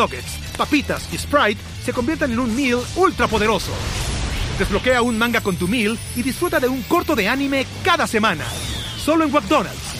papitas 0.57 1.11
y 1.13 1.17
Sprite 1.17 1.61
se 1.83 1.93
conviertan 1.93 2.31
en 2.31 2.39
un 2.39 2.55
meal 2.55 2.79
ultra 2.95 3.27
poderoso. 3.27 3.71
Desbloquea 4.59 5.01
un 5.01 5.17
manga 5.17 5.41
con 5.41 5.55
tu 5.55 5.67
meal 5.67 5.97
y 6.15 6.21
disfruta 6.21 6.59
de 6.59 6.67
un 6.67 6.83
corto 6.83 7.15
de 7.15 7.27
anime 7.27 7.65
cada 7.83 8.05
semana. 8.05 8.45
Solo 8.97 9.25
en 9.25 9.31
McDonald's. 9.31 9.95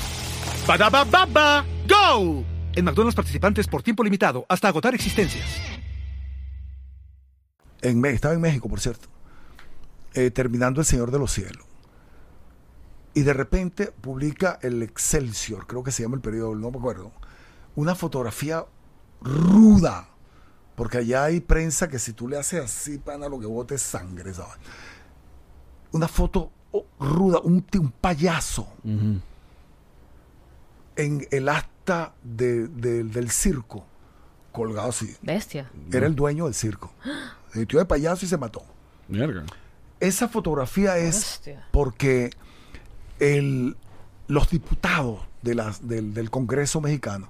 Badaba 0.68 1.04
baba, 1.04 1.66
go! 1.88 2.44
En 2.76 2.86
McDonald's 2.86 3.16
participantes 3.16 3.68
por 3.68 3.82
tiempo 3.82 4.04
limitado 4.04 4.46
hasta 4.48 4.68
agotar 4.68 4.94
existencias. 4.94 5.46
Estaba 7.82 8.34
en 8.36 8.42
México, 8.42 8.70
por 8.70 8.80
cierto, 8.80 9.08
eh, 10.14 10.30
terminando 10.30 10.82
El 10.82 10.86
Señor 10.86 11.10
de 11.10 11.18
los 11.18 11.32
Cielos. 11.32 11.71
Y 13.14 13.22
de 13.24 13.34
repente 13.34 13.88
publica 13.88 14.58
el 14.62 14.82
Excelsior, 14.84 15.68
creo 15.68 15.84
que 15.84 15.92
se 15.92 16.04
llama 16.04 16.16
el 16.16 16.22
periodo, 16.22 16.56
no 16.56 16.72
me 16.72 16.78
acuerdo, 16.78 17.12
una 17.76 17.94
fotografía 17.96 18.66
ruda. 19.22 20.08
Porque 20.76 21.00
allá 21.00 21.26
hay 21.26 21.42
prensa 21.42 21.90
que 21.90 22.00
si 22.00 22.14
tú 22.14 22.28
le 22.30 22.38
haces 22.38 22.64
así, 22.64 22.98
pana, 22.98 23.28
lo 23.28 23.40
que 23.40 23.46
bote 23.46 23.76
es 23.76 23.82
sangre, 23.82 24.34
¿sabes? 24.34 24.54
Una 25.92 26.08
foto 26.08 26.52
oh, 26.72 26.86
ruda, 27.00 27.40
un, 27.44 27.66
un 27.78 27.92
payaso 27.92 28.68
en 30.96 31.28
el 31.32 31.50
asta 31.50 32.14
de- 32.24 32.68
de- 32.68 33.04
del 33.04 33.30
circo, 33.30 33.86
colgado 34.52 34.90
así. 34.90 35.16
Bestia. 35.22 35.70
Era 35.92 36.08
el 36.08 36.16
dueño 36.16 36.46
del 36.46 36.54
circo. 36.54 36.92
Se 37.52 37.60
metió 37.60 37.80
de 37.80 37.86
payaso 37.86 38.26
y 38.26 38.30
se 38.30 38.38
mató. 38.38 38.64
Mierda. 39.08 39.46
Esa 40.00 40.28
fotografía 40.30 40.98
es 40.98 41.18
Hostia. 41.18 41.68
porque 41.72 42.32
el- 43.22 43.78
los 44.28 44.50
diputados 44.50 45.20
de 45.42 45.56
las- 45.56 45.88
del, 45.88 46.14
del 46.14 46.30
Congreso 46.30 46.82
mexicano 46.82 47.28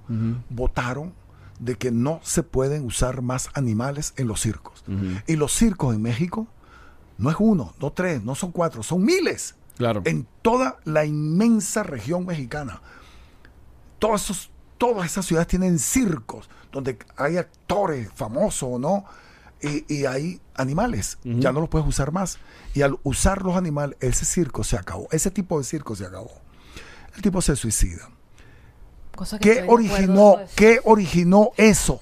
votaron 0.49 1.13
de 1.59 1.75
que 1.75 1.91
no 1.91 2.19
se 2.23 2.41
pueden 2.43 2.85
usar 2.85 3.21
más 3.21 3.49
animales 3.53 4.13
en 4.17 4.27
los 4.27 4.41
circos. 4.41 4.83
Y 5.27 5.35
los 5.35 5.53
circos 5.53 5.93
en 5.95 6.01
México 6.01 6.47
no 7.17 7.29
es 7.29 7.35
uno, 7.39 7.73
no 7.79 7.91
tres, 7.91 8.23
no 8.23 8.33
son 8.35 8.51
cuatro, 8.51 8.81
son 8.83 9.03
miles. 9.03 9.55
Claro. 9.77 10.01
En 10.05 10.27
toda 10.41 10.77
la 10.85 11.05
inmensa 11.05 11.83
región 11.83 12.25
mexicana. 12.25 12.81
Todos 13.99 14.23
esos, 14.23 14.49
todas 14.77 15.05
esas 15.05 15.25
ciudades 15.25 15.47
tienen 15.47 15.77
circos 15.79 16.49
donde 16.71 16.97
hay 17.17 17.37
actores 17.37 18.09
famosos 18.15 18.69
o 18.73 18.79
no. 18.79 19.05
Y, 19.61 19.93
y 19.93 20.05
hay 20.05 20.41
animales, 20.55 21.17
ya 21.23 21.51
no 21.51 21.59
los 21.59 21.69
puedes 21.69 21.87
usar 21.87 22.11
más. 22.11 22.39
Y 22.73 22.81
al 22.81 22.97
usar 23.03 23.43
los 23.43 23.55
animales, 23.55 23.97
ese 23.99 24.25
circo 24.25 24.63
se 24.63 24.77
acabó. 24.77 25.07
Ese 25.11 25.31
tipo 25.31 25.57
de 25.57 25.63
circo 25.63 25.95
se 25.95 26.05
acabó. 26.05 26.31
El 27.15 27.21
tipo 27.21 27.41
se 27.41 27.55
suicida. 27.55 28.09
Cosa 29.15 29.39
que 29.39 29.55
¿Qué 29.55 29.65
originó. 29.67 30.37
¿Qué 30.55 30.79
originó 30.83 31.51
eso? 31.57 31.99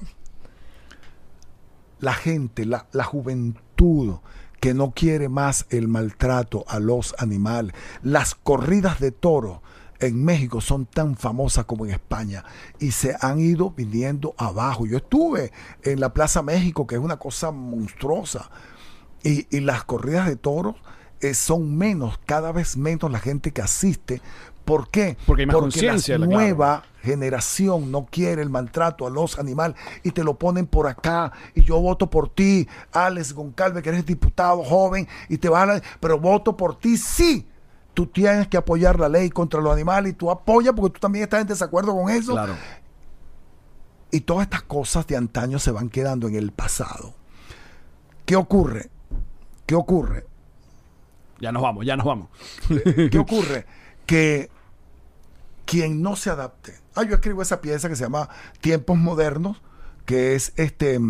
La 1.99 2.13
gente, 2.13 2.65
la, 2.65 2.87
la 2.91 3.03
juventud 3.03 4.19
que 4.59 4.73
no 4.73 4.91
quiere 4.91 5.29
más 5.29 5.65
el 5.69 5.87
maltrato 5.87 6.65
a 6.67 6.79
los 6.79 7.15
animales. 7.17 7.73
Las 8.03 8.35
corridas 8.35 8.99
de 8.99 9.11
toros 9.11 9.59
en 9.99 10.23
México 10.23 10.61
son 10.61 10.85
tan 10.85 11.15
famosas 11.15 11.65
como 11.65 11.85
en 11.85 11.91
España 11.91 12.43
y 12.79 12.91
se 12.91 13.15
han 13.19 13.39
ido 13.39 13.71
viniendo 13.71 14.33
abajo. 14.37 14.85
Yo 14.85 14.97
estuve 14.97 15.51
en 15.83 15.99
la 15.99 16.13
Plaza 16.13 16.41
México, 16.41 16.87
que 16.87 16.95
es 16.95 17.01
una 17.01 17.17
cosa 17.17 17.51
monstruosa, 17.51 18.49
y, 19.23 19.47
y 19.55 19.59
las 19.59 19.83
corridas 19.83 20.27
de 20.27 20.37
toros 20.37 20.75
eh, 21.21 21.33
son 21.33 21.77
menos, 21.77 22.19
cada 22.25 22.53
vez 22.53 22.77
menos 22.77 23.11
la 23.11 23.19
gente 23.19 23.51
que 23.51 23.61
asiste. 23.61 24.21
¿Por 24.63 24.89
qué? 24.89 25.17
Porque 25.25 25.41
hay 25.41 25.45
más 25.47 25.55
la 25.55 25.61
conciencia, 25.61 26.15
claro. 26.15 26.31
nueva 26.31 26.83
generación 27.01 27.91
no 27.91 28.05
quiere 28.05 28.41
el 28.41 28.49
maltrato 28.49 29.07
a 29.07 29.09
los 29.09 29.39
animales 29.39 29.75
y 30.03 30.11
te 30.11 30.23
lo 30.23 30.37
ponen 30.37 30.67
por 30.67 30.85
acá 30.85 31.31
y 31.55 31.63
yo 31.63 31.79
voto 31.79 32.09
por 32.09 32.29
ti, 32.29 32.67
Alex 32.91 33.33
Goncalves, 33.33 33.81
que 33.81 33.89
eres 33.89 34.05
diputado 34.05 34.63
joven 34.63 35.07
y 35.27 35.37
te 35.37 35.49
van 35.49 35.71
a... 35.71 35.81
Pero 35.99 36.19
voto 36.19 36.55
por 36.55 36.77
ti, 36.77 36.97
sí. 36.97 37.48
Tú 37.99 38.07
tienes 38.07 38.47
que 38.47 38.55
apoyar 38.55 38.97
la 38.97 39.09
ley 39.09 39.29
contra 39.29 39.59
los 39.59 39.73
animales 39.73 40.13
y 40.13 40.15
tú 40.15 40.31
apoyas 40.31 40.73
porque 40.73 40.93
tú 40.93 41.01
también 41.01 41.23
estás 41.23 41.41
en 41.41 41.47
desacuerdo 41.47 41.93
con 41.93 42.09
eso. 42.09 42.31
Claro. 42.31 42.55
Y 44.09 44.21
todas 44.21 44.43
estas 44.43 44.61
cosas 44.61 45.05
de 45.05 45.17
antaño 45.17 45.59
se 45.59 45.71
van 45.71 45.89
quedando 45.89 46.29
en 46.29 46.35
el 46.35 46.53
pasado. 46.53 47.13
¿Qué 48.25 48.37
ocurre? 48.37 48.89
¿Qué 49.65 49.75
ocurre? 49.75 50.25
Ya 51.41 51.51
nos 51.51 51.61
vamos, 51.61 51.85
ya 51.85 51.97
nos 51.97 52.05
vamos. 52.05 52.29
¿Qué 53.11 53.19
ocurre? 53.19 53.65
Que 54.05 54.49
quien 55.65 56.01
no 56.01 56.15
se 56.15 56.29
adapte. 56.29 56.79
Ah, 56.95 57.03
yo 57.03 57.15
escribo 57.15 57.41
esa 57.41 57.59
pieza 57.59 57.89
que 57.89 57.97
se 57.97 58.03
llama 58.05 58.29
Tiempos 58.61 58.97
Modernos, 58.97 59.61
que 60.05 60.35
es 60.35 60.53
este 60.55 61.01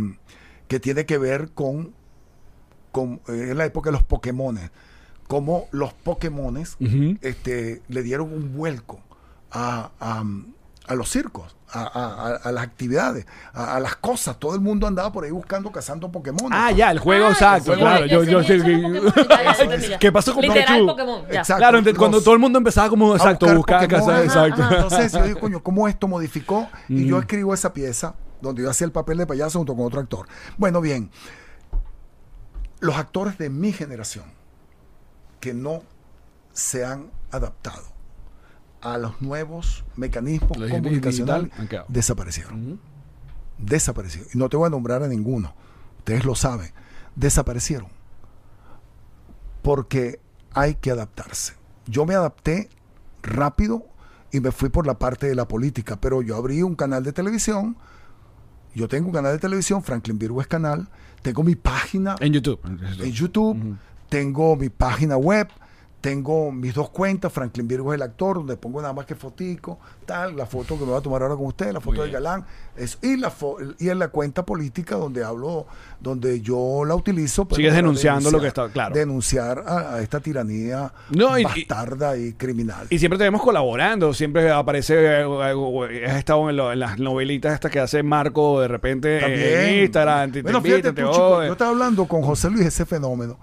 que 0.68 0.80
tiene 0.80 1.06
que 1.06 1.20
ver 1.20 1.52
con, 1.52 1.94
con 2.92 3.22
eh, 3.28 3.54
la 3.54 3.66
época 3.66 3.90
de 3.90 3.92
los 3.92 4.04
Pokémones. 4.04 4.72
Cómo 5.30 5.68
los 5.72 5.94
Pokémones 5.94 6.76
este, 7.22 7.82
le 7.88 8.02
dieron 8.04 8.34
un 8.34 8.54
vuelco 8.58 9.00
a, 9.52 9.92
a, 10.02 10.24
a 10.88 10.96
los 10.96 11.08
circos, 11.10 11.56
a, 11.72 11.82
a- 11.84 12.28
a- 12.34 12.36
a 12.38 12.52
las 12.52 12.64
actividades, 12.64 13.28
a, 13.54 13.76
a 13.76 13.80
las 13.80 13.96
cosas. 13.96 14.40
Todo 14.40 14.56
el 14.56 14.62
mundo 14.62 14.88
andaba 14.88 15.12
por 15.12 15.24
ahí 15.26 15.30
buscando, 15.32 15.72
cazando 15.72 16.12
Pokémon. 16.12 16.52
Ah, 16.52 16.72
ya, 16.72 16.90
el 16.90 16.98
juego, 16.98 17.28
Ah, 17.28 17.32
exacto, 17.32 17.74
sí, 17.76 17.80
claro. 17.80 18.06
Yo. 18.08 18.22
¿Qué 20.00 20.12
pasó 20.12 20.34
con 20.34 20.42
Pikachu? 20.42 20.88
Pokémon. 20.88 21.22
Exacto. 21.30 21.58
Claro, 21.58 21.80
cuando 21.96 22.22
todo 22.22 22.34
el 22.34 22.40
mundo 22.40 22.58
empezaba 22.58 22.90
como, 22.90 23.16
exacto, 23.16 23.48
a 23.48 23.54
buscar, 23.54 23.82
Pokémon. 23.82 24.06
cazar, 24.08 24.24
exacto. 24.24 24.64
ajá. 24.64 24.76
Entonces 24.76 25.12
yo 25.14 25.24
digo, 25.24 25.40
coño, 25.40 25.62
¿cómo 25.64 25.88
esto 25.88 26.08
modificó? 26.08 26.68
Y 26.88 27.06
yo 27.06 27.20
escribo 27.20 27.54
esa 27.54 27.72
pieza 27.72 28.16
donde 28.42 28.64
yo 28.64 28.70
hacía 28.72 28.86
el 28.86 28.92
papel 28.92 29.20
de 29.20 29.28
payaso 29.28 29.60
junto 29.60 29.76
con 29.76 29.86
otro 29.86 30.00
actor. 30.00 30.28
Bueno, 30.58 30.82
bien, 30.82 31.12
los 32.80 32.96
actores 32.96 33.38
de 33.38 33.50
mi 33.50 33.72
generación 33.74 34.26
que 35.40 35.54
no 35.54 35.84
se 36.54 36.84
han 36.86 37.10
adaptado 37.32 37.84
a 38.82 38.98
los 38.98 39.22
nuevos 39.22 39.84
mecanismos 39.96 40.58
La 40.58 40.70
comunicacionales 40.70 41.44
digital 41.46 41.62
han 41.62 41.68
quedado. 41.68 41.86
desaparecieron. 41.90 42.80
Desaparecieron. 43.58 44.30
Y 44.34 44.38
no 44.38 44.50
te 44.50 44.58
voy 44.58 44.68
a 44.68 44.70
nombrar 44.70 45.04
a 45.04 45.08
ninguno. 45.08 45.54
Ustedes 46.00 46.24
lo 46.26 46.36
saben. 46.36 46.72
Desaparecieron 47.16 47.90
porque 49.62 50.20
hay 50.54 50.76
que 50.76 50.92
adaptarse. 50.92 51.54
Yo 51.86 52.06
me 52.06 52.16
adapté 52.16 52.70
rápido 53.22 53.86
y 54.32 54.40
me 54.40 54.52
fui 54.52 54.70
por 54.70 54.86
la 54.88 54.98
parte 55.00 55.28
de 55.28 55.36
la 55.36 55.48
política, 55.48 56.00
pero 56.00 56.22
yo 56.22 56.36
abrí 56.36 56.62
un 56.64 56.76
canal 56.76 57.04
de 57.04 57.12
televisión. 57.14 57.76
Yo 58.74 58.88
tengo 58.88 59.08
un 59.08 59.14
canal 59.14 59.34
de 59.34 59.40
televisión, 59.40 59.84
Franklin 59.84 60.18
Virgo 60.20 60.40
es 60.42 60.48
canal. 60.48 60.88
Tengo 61.22 61.44
mi 61.44 61.56
página 61.56 62.16
En 62.20 62.32
YouTube. 62.32 62.60
en 62.64 63.12
YouTube, 63.12 63.78
tengo 64.10 64.56
mi 64.56 64.70
página 64.70 65.16
web, 65.18 65.48
tengo 66.02 66.50
mis 66.50 66.74
dos 66.74 66.90
cuentas, 66.92 67.30
Franklin 67.34 67.68
Virgo 67.68 67.92
es 67.94 67.98
el 67.98 68.02
actor, 68.04 68.38
donde 68.38 68.56
pongo 68.56 68.82
nada 68.82 68.94
más 68.94 69.06
que 69.06 69.16
fotico, 69.16 69.78
tal, 70.06 70.38
la 70.38 70.46
foto 70.46 70.76
que 70.76 70.86
me 70.86 70.92
voy 70.92 70.98
a 71.00 71.02
tomar 71.02 71.22
ahora 71.24 71.36
con 71.36 71.46
usted, 71.48 71.74
la 71.74 71.82
foto 71.82 72.04
del 72.04 72.12
galán, 72.12 72.46
eso, 72.78 72.98
y 73.02 73.18
la 73.18 73.30
fo- 73.30 73.76
y 73.78 73.90
en 73.90 74.00
la 74.00 74.08
cuenta 74.08 74.46
política 74.46 74.96
donde 74.96 75.26
hablo, 75.26 75.66
donde 76.00 76.40
yo 76.40 76.86
la 76.86 76.96
utilizo. 76.96 77.46
Sigues 77.52 77.74
denunciando 77.74 78.32
lo 78.32 78.40
que 78.40 78.48
está- 78.48 78.70
claro. 78.70 78.96
Denunciar 78.96 79.62
a, 79.68 79.96
a 79.96 80.02
esta 80.02 80.22
tiranía 80.22 80.94
No, 81.10 81.38
y- 81.38 81.42
y- 81.42 81.44
bastarda 81.44 82.16
y, 82.16 82.32
criminal. 82.32 82.88
Y 82.90 82.98
siempre 82.98 83.18
te 83.18 83.26
vemos 83.26 83.42
colaborando, 83.42 84.14
siempre 84.14 84.50
aparece, 84.50 84.94
eh, 84.96 85.26
eh, 85.26 86.06
has 86.08 86.16
estado 86.18 86.50
en, 86.50 86.56
lo- 86.56 86.72
en 86.72 86.80
las 86.80 86.98
novelitas 86.98 87.54
estas 87.56 87.72
que 87.72 87.82
hace 87.82 88.04
Marco 88.04 88.62
de 88.62 88.70
repente 88.70 89.18
eh, 89.18 89.20
También. 89.20 89.60
en 89.60 89.84
Instagram, 89.84 90.32
te, 90.32 90.40
te 90.40 90.44
Bueno, 90.44 90.60
invita, 90.60 90.76
fíjate 90.78 90.94
te 90.94 91.02
tú, 91.04 91.12
chico, 91.12 91.44
yo 91.44 91.52
estaba 91.52 91.72
hablando 91.72 92.06
con 92.08 92.22
José 92.22 92.50
Luis 92.50 92.66
ese 92.68 92.86
fenómeno. 92.86 93.38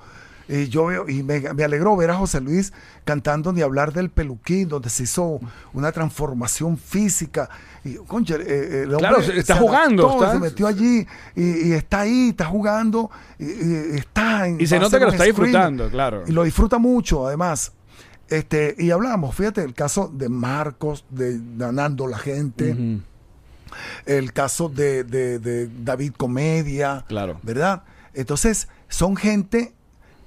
Y 0.48 0.68
yo 0.68 0.86
veo, 0.86 1.08
y 1.08 1.22
me, 1.24 1.40
me 1.54 1.64
alegró 1.64 1.96
ver 1.96 2.10
a 2.10 2.14
José 2.16 2.40
Luis 2.40 2.72
cantando 3.04 3.52
ni 3.52 3.62
hablar 3.62 3.92
del 3.92 4.10
peluquín, 4.10 4.68
donde 4.68 4.90
se 4.90 5.02
hizo 5.02 5.40
una 5.72 5.90
transformación 5.90 6.78
física. 6.78 7.48
Y, 7.84 7.96
concha, 7.96 8.36
eh, 8.36 8.44
eh, 8.46 8.82
el 8.84 8.94
hombre 8.94 8.98
Claro, 9.08 9.22
se- 9.22 9.38
está 9.38 9.54
se 9.54 9.60
jugando, 9.60 10.06
adaptó, 10.06 10.24
está- 10.24 10.34
se 10.34 10.40
metió 10.40 10.66
allí 10.68 11.06
y, 11.34 11.68
y 11.68 11.72
está 11.72 12.00
ahí, 12.02 12.28
está 12.28 12.44
jugando, 12.46 13.10
y, 13.40 13.44
y 13.44 13.96
está 13.96 14.46
en- 14.46 14.60
Y 14.60 14.66
se 14.68 14.78
nota 14.78 14.98
que 15.00 15.04
lo 15.06 15.10
está 15.10 15.24
screen. 15.24 15.36
disfrutando, 15.42 15.90
claro. 15.90 16.22
Y 16.26 16.32
lo 16.32 16.44
disfruta 16.44 16.78
mucho, 16.78 17.26
además. 17.26 17.72
Este, 18.28 18.74
y 18.78 18.90
hablamos, 18.92 19.34
fíjate, 19.34 19.62
el 19.62 19.74
caso 19.74 20.10
de 20.12 20.28
Marcos, 20.28 21.04
de 21.10 21.40
ganando 21.56 22.06
la 22.06 22.18
gente 22.18 23.00
el 24.06 24.32
caso 24.32 24.68
de, 24.68 25.04
de- 25.04 25.38
de 25.38 25.68
David 25.82 26.12
Comedia, 26.16 27.04
Claro. 27.08 27.38
¿verdad? 27.42 27.82
Entonces, 28.14 28.68
son 28.88 29.16
gente 29.16 29.74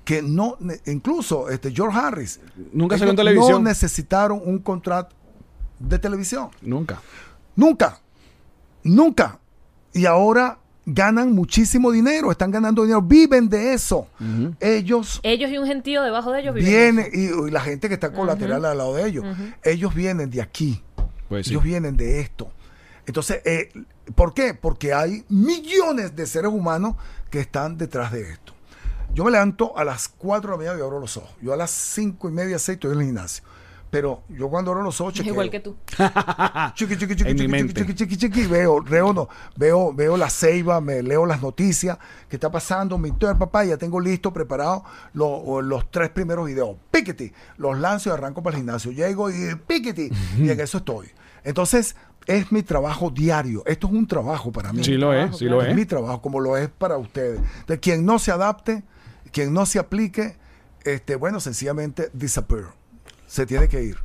que 0.10 0.24
no, 0.24 0.58
incluso 0.88 1.52
este 1.52 1.72
George 1.72 1.96
Harris, 1.96 2.40
Nunca 2.74 2.98
salió 2.98 3.12
en 3.12 3.16
televisión. 3.16 3.64
No 3.64 3.70
necesitaron 3.70 4.42
un 4.44 4.58
contrato 4.58 5.16
de 5.78 6.00
televisión. 6.00 6.50
Nunca. 6.64 7.00
Nunca. 7.56 8.02
Nunca. 8.82 9.38
Y 9.94 10.08
ahora 10.08 10.58
ganan 10.84 11.34
muchísimo 11.34 11.92
dinero, 11.92 12.32
están 12.32 12.50
ganando 12.50 12.82
dinero, 12.82 13.04
viven 13.04 13.50
de 13.50 13.76
eso. 13.76 14.08
Ellos 14.60 15.20
Ellos 15.22 15.52
y 15.52 15.60
un 15.60 15.68
gentío 15.68 16.02
debajo 16.02 16.32
de 16.32 16.40
ellos 16.40 16.56
viven 16.56 16.96
vienen, 16.96 17.12
y, 17.14 17.48
y 17.48 17.52
la 17.52 17.62
gente 17.62 17.88
que 17.88 17.94
está 17.94 18.12
colateral 18.12 18.66
al 18.66 18.80
lado 18.80 18.96
de 18.96 19.08
ellos, 19.08 19.24
ellos 19.64 19.94
vienen 19.94 20.32
de 20.32 20.42
aquí. 20.42 20.82
Pues 21.28 21.46
sí. 21.46 21.52
Ellos 21.52 21.64
vienen 21.64 21.96
de 21.96 22.20
esto. 22.22 22.52
Entonces, 23.06 23.44
eh, 23.46 23.72
¿por 24.16 24.34
qué? 24.34 24.56
Porque 24.56 24.92
hay 24.92 25.24
millones 25.30 26.16
de 26.16 26.26
seres 26.26 26.52
humanos 26.52 26.96
que 27.30 27.42
están 27.42 27.78
detrás 27.78 28.12
de 28.12 28.32
esto. 28.32 28.54
Yo 29.14 29.24
me 29.26 29.32
levanto 29.32 29.78
a 29.78 29.84
las 29.84 30.08
4 30.08 30.52
de 30.52 30.54
la 30.54 30.58
mañana 30.58 30.80
y 30.80 30.82
abro 30.82 31.00
los 31.00 31.18
ojos. 31.18 31.30
Yo 31.42 31.54
a 31.54 31.58
las 31.58 31.72
5 31.72 32.30
y 32.30 32.32
media, 32.32 32.60
6 32.60 32.76
estoy 32.76 32.94
en 32.94 33.00
el 33.00 33.06
gimnasio. 33.08 33.44
Pero 33.90 34.22
yo 34.30 34.50
cuando 34.50 34.70
abro 34.72 34.84
los 34.84 35.02
ojos, 35.02 35.14
Es 35.16 35.18
chequeo. 35.18 35.34
igual 35.34 35.50
que 35.50 35.60
tú. 35.62 35.76
Chiqui, 36.76 36.96
chiqui, 36.96 37.16
chiqui, 37.16 37.32
En 37.32 37.36
mi 37.36 37.40
chiqui, 37.42 37.48
mente. 37.48 37.74
chiqui, 37.82 37.96
chiqui, 37.96 38.18
chiqui, 38.18 38.46
veo, 38.46 38.84
veo, 38.84 39.12
no, 39.14 39.28
veo, 39.58 39.92
veo 39.94 40.16
la 40.16 40.30
ceiba, 40.30 40.80
me 40.80 41.02
leo 41.02 41.26
las 41.26 41.42
noticias, 41.42 41.98
qué 42.30 42.36
está 42.36 42.52
pasando, 42.52 43.00
mi 43.00 43.12
papá, 43.12 43.66
ya 43.66 43.78
tengo 43.78 44.00
listo, 44.00 44.32
preparado 44.32 44.84
lo- 45.14 45.62
los 45.64 45.90
tres 45.90 46.12
primeros 46.12 46.46
videos. 46.46 46.78
Piquete, 46.92 47.34
los 47.58 47.78
lanzo 47.80 48.10
y 48.10 48.14
arranco 48.14 48.44
para 48.44 48.58
el 48.58 48.62
gimnasio. 48.62 48.92
Llego 48.92 49.32
y 49.32 49.56
piquete, 49.68 50.12
y 50.38 50.50
en 50.50 50.60
eso 50.60 50.78
estoy. 50.78 51.08
Entonces, 51.44 51.96
es 52.28 52.52
mi 52.52 52.62
trabajo 52.62 53.10
diario. 53.10 53.64
Esto 53.66 53.88
es 53.88 53.94
un 53.94 54.06
trabajo 54.06 54.52
para 54.52 54.72
mí. 54.72 54.84
Sí 54.84 54.94
lo 54.98 55.14
es, 55.14 55.36
sí 55.38 55.46
lo 55.46 55.64
Es 55.64 55.70
es. 55.70 55.76
mi 55.76 55.86
trabajo, 55.88 56.22
como 56.22 56.40
lo 56.40 56.58
es 56.58 56.70
para 56.70 56.96
ustedes. 56.98 57.40
De 57.66 57.80
quien 57.80 58.06
no 58.06 58.20
se 58.20 58.32
adapte, 58.32 58.84
quien 59.32 59.54
no 59.54 59.66
se 59.66 59.80
aplique, 59.80 60.36
este, 60.84 61.16
bueno, 61.16 61.40
sencillamente 61.40 62.10
disappear. 62.14 62.66
Se 63.28 63.46
tiene 63.46 63.68
que 63.68 63.84
ir. 63.84 63.96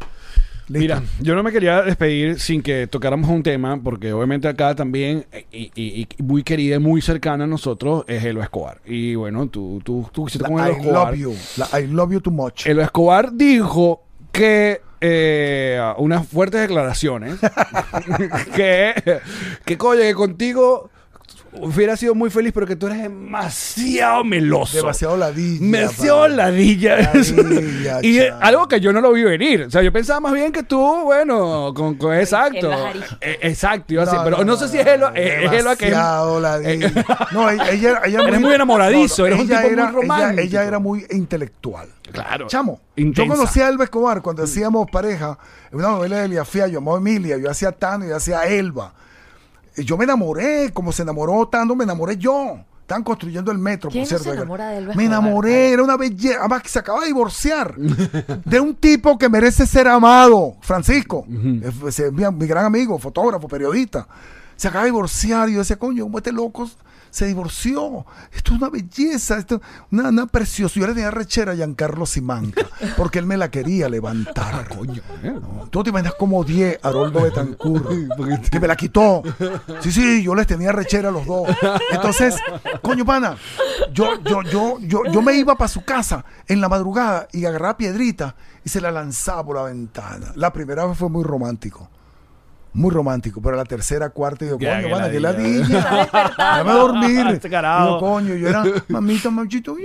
Listo. 0.67 0.79
Mira, 0.81 1.03
yo 1.21 1.35
no 1.35 1.43
me 1.43 1.53
quería 1.53 1.83
despedir 1.83 2.41
sin 2.41 2.63
que 2.63 2.87
tocáramos 2.87 3.29
un 3.29 3.43
tema, 3.43 3.79
porque 3.83 4.15
obviamente 4.15 4.49
acá 4.49 4.75
también, 4.75 5.27
eh, 5.31 5.45
y, 5.53 5.71
y- 5.75 6.09
y 6.19 6.23
muy 6.23 6.43
querida 6.43 6.77
y 6.77 6.79
muy 6.79 7.03
cercana 7.03 7.45
a 7.45 7.47
nosotros, 7.47 8.05
es 8.09 8.25
Elo 8.25 8.43
Escobar. 8.43 8.81
Y 8.87 9.15
bueno, 9.15 9.47
tú, 9.49 9.83
tú, 9.85 10.09
tú 10.11 10.27
hiciste 10.27 10.49
con 10.49 10.59
Elo 10.61 10.69
I 10.69 10.77
Escobar. 10.81 11.11
love 11.11 11.19
you. 11.21 11.35
La 11.59 11.81
I 11.81 11.87
love 11.87 12.13
you 12.13 12.21
too 12.21 12.31
much. 12.31 12.67
Elo 12.67 12.81
Escobar 12.81 13.33
dijo 13.35 14.05
que 14.33 14.81
eh, 15.03 15.79
unas 15.99 16.27
fuertes 16.27 16.63
declaraciones 16.63 17.37
que, 18.57 19.21
que 19.67 19.77
coño, 19.79 20.01
que 20.01 20.15
contigo 20.15 20.89
hubiera 21.61 21.97
sido 21.97 22.15
muy 22.15 22.31
feliz, 22.31 22.53
pero 22.53 22.67
que 22.67 22.77
tú 22.77 22.87
eres 22.87 23.03
demasiado 23.03 24.25
meloso. 24.25 24.77
Demasiado 24.77 25.17
ladilla. 25.17 25.61
Demasiado 25.61 26.21
padre. 26.21 26.37
ladilla. 26.37 26.97
Ladilla, 26.97 27.99
y 28.03 28.19
eh, 28.19 28.33
algo 28.41 28.69
que 28.69 28.81
yo 28.81 28.93
no 28.93 29.01
lo 29.01 29.13
vi 29.13 29.23
venir. 29.23 29.63
O 29.63 29.71
sea, 29.71 29.83
yo 29.83 29.93
pensaba 29.93 30.21
más 30.21 30.33
bien 30.33 30.53
que 30.53 30.63
tú, 30.63 30.81
bueno, 31.05 31.73
con, 31.75 31.97
con 31.97 32.15
exacto. 32.15 32.71
Eh, 33.21 33.39
exacto, 33.43 33.95
iba 33.95 34.03
a 34.03 34.07
decir, 34.07 34.21
pero 34.25 34.45
no, 34.45 34.57
sé 34.57 34.69
si 34.69 34.79
es 34.79 34.87
Elo, 34.87 35.11
eh, 35.15 35.45
es 35.45 35.53
Elo 35.53 35.77
que 35.77 35.87
Demasiado 35.87 36.41
ladilla. 36.41 36.93
No, 37.33 37.51
ella, 37.51 37.71
ella, 37.71 38.01
ella 38.05 38.21
Eres 38.27 38.41
muy 38.41 38.53
enamoradizo, 38.55 39.27
eres 39.27 39.41
un 39.41 39.47
muy 39.47 39.57
era, 39.57 39.91
romántico. 39.91 40.41
Ella, 40.41 40.43
ella 40.43 40.65
era 40.65 40.79
muy 40.79 41.07
intelectual. 41.11 41.89
Claro. 42.13 42.47
Chamo, 42.47 42.81
Intensa. 42.97 43.23
yo 43.23 43.37
conocí 43.37 43.61
a 43.61 43.69
Elba 43.69 43.85
Escobar 43.85 44.23
cuando 44.23 44.45
hacíamos 44.45 44.89
pareja 44.91 45.39
en 45.71 45.79
una 45.79 45.89
novela 45.89 46.19
de 46.19 46.27
Elia 46.27 46.45
Fia, 46.45 46.69
yo 46.69 46.81
Emilia, 46.97 47.39
yo 47.39 47.51
hacía 47.51 47.73
Tano 47.73 48.05
y 48.05 48.09
yo 48.09 48.17
hacía 48.17 48.45
Elba. 48.45 48.95
Yo 49.77 49.97
me 49.97 50.05
enamoré, 50.05 50.71
como 50.73 50.93
se 50.93 51.03
enamoró 51.03 51.47
Tano, 51.49 51.75
me 51.75 51.85
enamoré 51.85 52.17
yo. 52.17 52.59
Están 52.83 53.03
construyendo 53.03 53.51
el 53.51 53.57
metro, 53.59 53.89
¿Quién 53.91 54.03
por 54.03 54.09
cierto. 54.09 54.25
se 54.25 54.31
enamora 54.37 54.69
de 54.69 54.75
me 54.83 54.89
Escobar? 54.91 55.05
enamoré, 55.07 55.73
era 55.73 55.83
una 55.83 55.97
belleza. 55.97 56.41
Además, 56.41 56.63
que 56.63 56.69
se 56.69 56.79
acaba 56.79 57.01
de 57.01 57.07
divorciar 57.07 57.75
de 57.77 58.61
un 58.61 58.75
tipo 58.75 59.17
que 59.17 59.29
merece 59.31 59.67
ser 59.67 59.89
amado, 59.89 60.57
Francisco. 60.61 61.25
Es- 61.87 61.99
es 61.99 62.13
mi, 62.13 62.25
mi 62.31 62.47
gran 62.47 62.67
amigo, 62.67 62.99
fotógrafo, 62.99 63.49
periodista. 63.49 64.07
Se 64.57 64.69
acaba 64.69 64.85
de 64.85 64.91
divorciar 64.91 65.49
y 65.49 65.55
yo 65.55 65.59
decía, 65.61 65.77
coño, 65.79 66.05
¿cómo 66.05 66.19
este 66.19 66.31
loco 66.31 66.69
se 67.15 67.27
divorció? 67.27 68.05
Esto 68.33 68.55
es 68.55 68.61
una 68.61 68.71
belleza, 68.71 69.39
esto 69.39 69.63
una, 69.93 70.09
una 70.09 70.27
preciosa. 70.27 70.81
Yo 70.81 70.87
le 70.89 70.95
tenía 70.95 71.13
rechera 71.13 71.53
a 71.53 71.55
Giancarlo 71.55 72.07
Simanca 72.07 72.67
porque 72.97 73.21
él 73.21 73.27
me 73.27 73.37
la 73.37 73.53
quería 73.53 73.89
levantar. 73.89 74.69
coño. 74.69 75.01
Tú 75.71 75.85
te 75.85 75.91
imaginas 75.91 76.15
como 76.15 76.41
odié 76.41 76.81
a 76.83 76.89
Haroldo 76.89 77.23
Betancourt, 77.23 77.87
que 78.51 78.59
me 78.59 78.67
la 78.67 78.75
quitó. 78.75 79.23
Sí, 79.79 79.93
sí, 79.93 80.25
yo 80.25 80.35
les 80.35 80.49
tenía 80.49 80.73
rechera 80.73 81.11
a 81.11 81.13
los 81.13 81.25
dos. 81.25 81.49
Entonces, 81.93 82.35
coño, 82.83 83.05
pana, 83.05 83.37
yo, 83.93 84.21
yo, 84.25 84.43
yo, 84.43 84.79
yo, 84.81 85.03
yo 85.05 85.23
me 85.23 85.35
iba 85.35 85.55
para 85.55 85.69
su 85.69 85.85
casa 85.85 86.25
en 86.49 86.61
la 86.61 86.69
madrugada 86.69 87.29
y 87.31 87.45
agarraba 87.45 87.77
piedrita 87.77 88.35
y 88.65 88.71
se 88.71 88.81
la 88.81 88.91
lanzaba 88.91 89.45
por 89.45 89.57
la 89.57 89.63
ventana. 89.63 90.33
La 90.35 90.53
primera 90.53 90.85
vez 90.85 90.99
fue 90.99 91.09
muy 91.09 91.23
romántico. 91.23 91.91
Muy 92.75 92.91
romántico, 92.91 93.41
pero 93.41 93.57
la 93.57 93.65
tercera, 93.65 94.11
cuarta, 94.11 94.45
digo, 94.45 94.59
Ya, 94.59 94.75
coño, 94.77 94.89
que 94.89 94.93
pana, 94.93 95.11
que 95.11 95.21
ladilla. 95.21 96.09
Déjame 96.37 96.73
dormir. 96.73 97.27
Este 97.29 97.49
carajo. 97.49 98.01
Coño, 98.01 98.35
yo 98.35 98.49
era 98.49 98.65
mamita, 98.89 99.31
machito. 99.31 99.77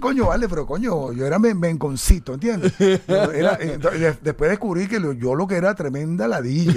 Coño, 0.00 0.26
vale, 0.26 0.48
pero 0.48 0.64
coño, 0.64 1.12
yo 1.12 1.26
era 1.26 1.38
men- 1.40 1.58
menconcito, 1.58 2.34
¿entiendes? 2.34 2.72
Era- 3.08 3.58
eh, 3.60 3.78
de- 3.78 4.16
después 4.22 4.48
descubrí 4.50 4.86
que 4.86 5.00
lo- 5.00 5.12
yo 5.12 5.34
lo 5.34 5.46
que 5.46 5.56
era 5.56 5.74
tremenda 5.74 6.28
ladilla. 6.28 6.72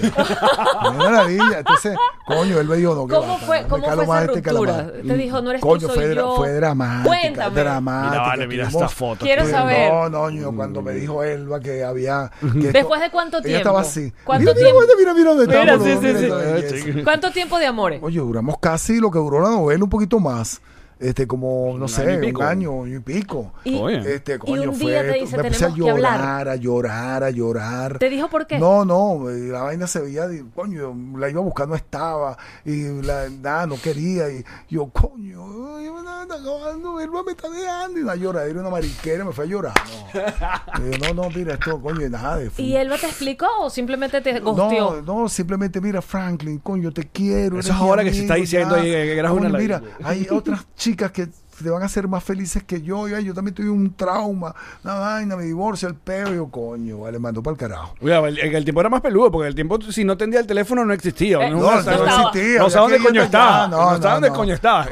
tremenda 0.81 1.11
ladilla. 1.11 1.59
Entonces, 1.59 1.95
coño, 2.25 2.59
él 2.59 2.67
me 2.67 2.77
dijo, 2.77 2.95
no, 2.95 3.05
que 3.07 3.13
¿Cómo 3.15 3.37
fue, 3.39 3.63
cómo 3.69 3.83
fue 3.85 4.03
esa 4.03 4.23
este 4.25 4.41
ruptura? 4.51 4.91
Te 4.91 5.13
dijo, 5.17 5.41
no 5.41 5.49
eres 5.51 5.61
Coño, 5.61 5.87
tú, 5.87 5.93
fue, 5.93 5.95
soy 5.95 6.05
dra- 6.05 6.15
yo. 6.15 6.35
fue 6.35 6.51
dramática. 6.53 7.07
Cuéntame. 7.07 7.59
dramática. 7.61 8.11
Mira, 8.11 8.21
vale, 8.23 8.47
mira 8.47 8.63
Tuvimos- 8.65 8.81
esta 8.81 8.95
foto. 8.95 9.25
Quiero 9.25 9.47
saber. 9.47 9.91
No, 9.93 10.09
no, 10.09 10.29
yo 10.31 10.51
cuando 10.55 10.81
me 10.81 10.93
dijo 10.93 11.23
Elba 11.23 11.59
que 11.59 11.83
había. 11.83 12.31
que 12.39 12.47
esto- 12.47 12.71
¿Después 12.71 13.01
de 13.01 13.11
cuánto 13.11 13.37
Ella 13.37 13.43
tiempo? 13.45 13.59
estaba 13.59 13.81
así. 13.81 14.11
¿Cuánto 14.23 14.53
mira, 14.53 14.65
tiempo? 14.65 14.81
Mira, 14.81 15.13
mira, 15.13 15.13
mira 15.13 15.29
dónde 15.77 15.91
Mira, 16.01 16.69
sí, 16.69 16.91
sí. 16.93 17.03
¿Cuánto 17.03 17.31
tiempo 17.31 17.59
de 17.59 17.65
amores? 17.67 17.99
Oye, 18.01 18.19
duramos 18.19 18.57
casi 18.59 18.99
lo 18.99 19.11
que 19.11 19.19
duró 19.19 19.39
la 19.41 19.49
novela, 19.51 19.83
un 19.83 19.89
poquito 19.89 20.19
más. 20.19 20.59
Este, 21.01 21.25
como, 21.25 21.73
no 21.77 21.85
Un 21.85 21.89
sé, 21.89 22.03
año 22.03 22.23
y 22.23 22.31
un 22.31 22.43
año, 22.43 22.87
y 22.87 22.99
pico. 22.99 23.53
Y-. 23.63 23.75
Este, 24.05 24.35
Y 24.35 24.37
coño, 24.37 24.69
un 24.69 24.75
fue. 24.75 24.91
día 24.91 25.01
te 25.01 25.13
dice, 25.19 25.35
me 25.35 25.43
puse 25.49 25.65
a 25.65 25.67
"Tenemos 25.69 25.85
que 25.85 25.89
hablar". 25.89 26.19
llorar, 26.19 26.47
a 26.49 26.55
llorar, 26.55 27.23
a 27.23 27.29
llorar. 27.31 27.97
¿Te 27.97 28.09
dijo 28.09 28.29
por 28.29 28.45
qué? 28.45 28.59
No, 28.59 28.85
no, 28.85 29.27
la 29.27 29.63
vaina 29.63 29.87
se 29.87 29.99
veía, 29.99 30.27
de- 30.27 30.45
coño, 30.55 30.95
la 31.17 31.29
iba 31.29 31.41
a 31.41 31.43
buscar, 31.43 31.67
no 31.67 31.73
estaba, 31.75 32.37
y 32.63 33.01
la, 33.01 33.29
nada, 33.29 33.65
no 33.65 33.75
quería, 33.81 34.29
y 34.29 34.45
yo, 34.69 34.89
coño, 34.89 35.75
ay, 35.77 35.89
me 35.89 35.99
está 36.01 36.35
acabando, 36.35 36.99
él 37.01 37.09
me 37.09 37.31
está 37.31 37.49
dejando, 37.49 37.99
y 37.99 38.03
una 38.03 38.15
lloradera, 38.15 38.59
una 38.61 38.69
mariquera, 38.69 39.25
me 39.25 39.31
fue 39.31 39.45
a 39.45 39.47
llorar, 39.47 39.73
no. 40.13 40.87
Y 40.87 40.91
yo, 40.99 41.13
no, 41.13 41.23
no, 41.23 41.29
mira, 41.35 41.55
esto, 41.55 41.81
coño, 41.81 42.07
nada 42.09 42.37
de 42.37 42.51
¿Y 42.57 42.75
Elba 42.75 42.97
te 42.97 43.07
explicó 43.07 43.47
o 43.61 43.69
simplemente 43.71 44.21
te 44.21 44.39
gosteó? 44.39 45.01
no, 45.01 45.21
no, 45.23 45.29
simplemente 45.29 45.81
mira, 45.81 46.01
Franklin, 46.01 46.59
coño, 46.59 46.91
te 46.91 47.07
quiero. 47.07 47.59
Eso 47.59 47.71
es 47.71 47.77
ahora 47.77 48.03
que 48.03 48.13
se 48.13 48.21
está 48.21 48.35
diciendo 48.35 48.75
ahí 48.75 48.83
que 48.83 49.17
eras 49.17 49.31
una 49.31 49.49
Mira, 49.49 49.81
hay 50.03 50.27
otras 50.29 50.67
chicas 50.75 50.90
que 50.95 51.27
te 51.61 51.69
van 51.69 51.83
a 51.83 51.85
hacer 51.85 52.07
más 52.07 52.23
felices 52.23 52.63
que 52.63 52.81
yo. 52.81 53.07
ya, 53.07 53.19
yo 53.19 53.33
también 53.35 53.53
tuve 53.53 53.69
un 53.69 53.93
trauma, 53.95 54.55
una 54.83 54.93
vaina, 54.95 55.35
me 55.35 55.43
divorcio, 55.43 55.87
el 55.87 55.93
peo. 55.95 56.31
Y 56.33 56.35
yo, 56.37 56.47
coño, 56.49 56.99
vale, 57.01 57.19
mandó 57.19 57.43
para 57.43 57.51
el 57.53 57.57
carajo. 57.59 57.93
El, 58.01 58.37
el 58.39 58.63
tiempo 58.63 58.79
era 58.81 58.89
más 58.89 59.01
peludo, 59.01 59.31
porque 59.31 59.47
el 59.47 59.53
tiempo, 59.55 59.79
si 59.91 60.03
no 60.03 60.17
tendía 60.17 60.39
el 60.39 60.47
teléfono, 60.47 60.83
no 60.85 60.93
existía. 60.93 61.37
Eh, 61.45 61.51
no, 61.51 61.57
No, 61.59 61.81
no 61.81 62.05
no 62.05 62.29
existía. 62.29 62.59
No 62.59 62.69
sabía 62.69 62.95
dónde 62.95 63.07
coño 63.07 63.21
estaba. 63.23 63.67
No 63.67 63.77
sabía 63.97 64.11
dónde 64.13 64.29
coño 64.31 64.53
estaba. 64.55 64.87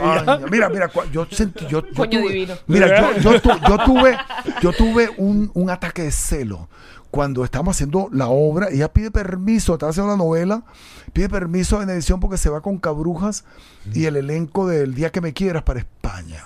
Mira, 0.52 0.70
mira, 0.70 0.92
yo 1.12 1.26
sentí, 1.32 1.66
yo, 1.68 1.82
yo 1.88 1.94
Coño 1.96 2.20
tuve- 2.20 2.30
divino. 2.30 2.54
Mira, 2.68 3.18
yo, 3.20 3.32
yo, 3.34 3.42
tu- 3.42 3.60
yo 3.68 3.78
tuve, 3.86 4.18
yo 4.62 4.72
tuve 4.74 5.10
un, 5.18 5.50
un 5.54 5.70
ataque 5.72 6.04
de 6.04 6.12
celo 6.12 6.70
cuando 7.12 7.43
estábamos 7.43 7.76
haciendo 7.76 8.10
la 8.12 8.28
obra. 8.28 8.69
Ella 8.69 8.91
pide 8.91 9.12
permiso, 9.12 9.74
estaba 9.74 9.91
haciendo 9.91 10.12
la 10.12 10.17
novela, 10.17 10.63
pide 11.13 11.30
permiso 11.30 11.82
en 11.82 11.89
edición 11.89 12.19
porque 12.19 12.38
se 12.38 12.50
va 12.50 12.62
con 12.62 12.78
Cabrujas 12.78 13.45
y 13.93 14.06
el 14.06 14.15
elenco 14.15 14.67
del 14.67 14.93
Día 14.93 15.12
que 15.12 15.22
me 15.22 15.34
quieras 15.34 15.63
para 15.63 15.80
España. 15.80 16.45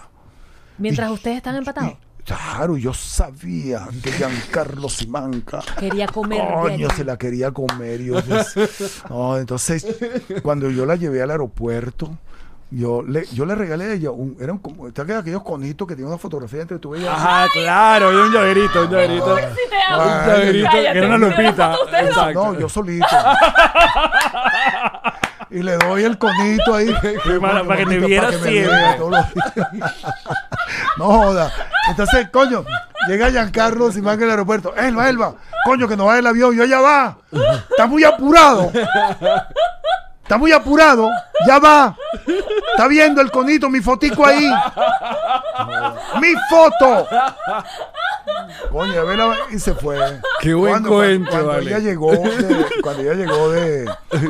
Mientras 0.77 1.11
ustedes 1.11 1.37
están 1.37 1.55
empatados. 1.55 1.97
Claro, 2.25 2.77
yo 2.77 2.93
sabía 2.93 3.85
que 4.01 4.09
Giancarlo 4.13 4.87
Simanca 4.87 5.61
Quería 5.77 6.07
comer 6.07 6.41
Coño, 6.53 6.89
se 6.95 7.03
la 7.03 7.17
quería 7.17 7.51
comer. 7.51 8.01
yo, 8.01 8.23
pues, 8.23 9.03
no, 9.09 9.37
entonces, 9.37 9.85
cuando 10.41 10.69
yo 10.69 10.85
la 10.85 10.95
llevé 10.95 11.21
al 11.21 11.31
aeropuerto, 11.31 12.17
yo 12.75 13.03
le, 13.03 13.25
yo 13.33 13.45
le 13.45 13.55
regalé 13.55 13.85
a 13.85 13.93
ella 13.93 14.11
un. 14.11 14.35
Eran 14.39 14.57
como. 14.57 14.91
¿Te 14.91 15.01
acuerdas 15.01 15.21
aquellos 15.21 15.43
conitos 15.43 15.87
que 15.87 15.95
tienen 15.95 16.09
una 16.09 16.17
fotografía 16.17 16.61
entre 16.61 16.79
tú 16.79 16.95
y 16.95 16.99
ella? 16.99 17.13
Ajá, 17.13 17.45
claro, 17.53 18.11
y 18.11 18.15
un 18.15 18.31
llaverito, 18.33 18.81
un 18.83 18.89
llaverito. 18.89 19.37
Sí 19.37 19.43
te 19.69 19.93
amo. 19.93 20.03
Un 20.03 20.09
llaverito, 20.27 20.69
que 20.71 20.87
era 20.87 21.07
una 21.07 21.17
lupita. 21.17 21.75
Exacto. 22.01 22.53
No, 22.53 22.59
yo 22.59 22.69
solito. 22.69 23.05
y 25.49 25.61
le 25.61 25.77
doy 25.77 26.03
el 26.03 26.17
conito 26.17 26.73
ahí. 26.75 26.93
Para- 27.41 27.63
para 27.63 27.77
que 27.77 27.85
te 27.85 27.99
viera 27.99 28.29
que 28.29 28.37
siempre. 28.39 28.97
no 30.97 31.05
joda. 31.05 31.51
Entonces, 31.89 32.29
coño, 32.31 32.63
llega 33.07 33.29
Giancarlo 33.29 33.91
Simán 33.91 34.15
en 34.17 34.23
el 34.23 34.29
aeropuerto. 34.31 34.73
Elba, 34.75 35.09
Elba, 35.09 35.35
coño, 35.65 35.87
que 35.87 35.95
no 35.97 36.05
va 36.05 36.17
el 36.17 36.25
avión. 36.27 36.55
Yo 36.55 36.65
ya 36.65 36.79
va. 36.81 37.17
Está 37.69 37.85
muy 37.85 38.03
apurado. 38.03 38.71
Está 40.33 40.39
muy 40.39 40.51
apurado. 40.51 41.09
Ya 41.45 41.59
va. 41.59 41.95
Está 42.71 42.87
viendo 42.87 43.21
el 43.21 43.29
conito, 43.29 43.69
mi 43.69 43.81
fotico 43.81 44.25
ahí. 44.25 44.49
Mi 46.19 46.33
foto. 46.49 47.07
Coño, 48.71 48.99
a 49.01 49.03
ver 49.03 49.17
la- 49.19 49.37
y 49.51 49.59
se 49.59 49.75
fue. 49.75 49.97
Qué 50.39 50.55
buen 50.55 50.71
Cuando- 50.73 50.89
cuento, 50.89 51.29
cuando 51.29 51.47
vale. 51.49 51.69
ella 51.69 51.77
llegó 51.79 52.11
de, 52.13 52.65
cuando 52.81 53.01
ella 53.03 53.13
llegó 53.13 53.51
de 53.51 53.85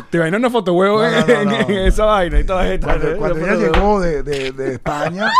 Te 0.09 0.17
imaginas 0.17 0.39
una 0.39 0.49
foto 0.49 0.73
huevo 0.73 1.01
No, 1.01 1.09
no, 1.09 1.25
no, 1.25 1.33
en, 1.33 1.49
no. 1.49 1.55
en 1.59 1.71
esa 1.87 2.03
vaina 2.05 2.39
y 2.39 2.43
todas 2.43 2.65
estas. 2.67 2.89
cuando, 2.97 3.11
¿eh? 3.11 3.15
cuando 3.17 3.39
ella 3.39 3.55
llegó 3.55 3.99
de, 4.01 4.23
de, 4.23 4.51
de 4.51 4.73
España 4.73 5.31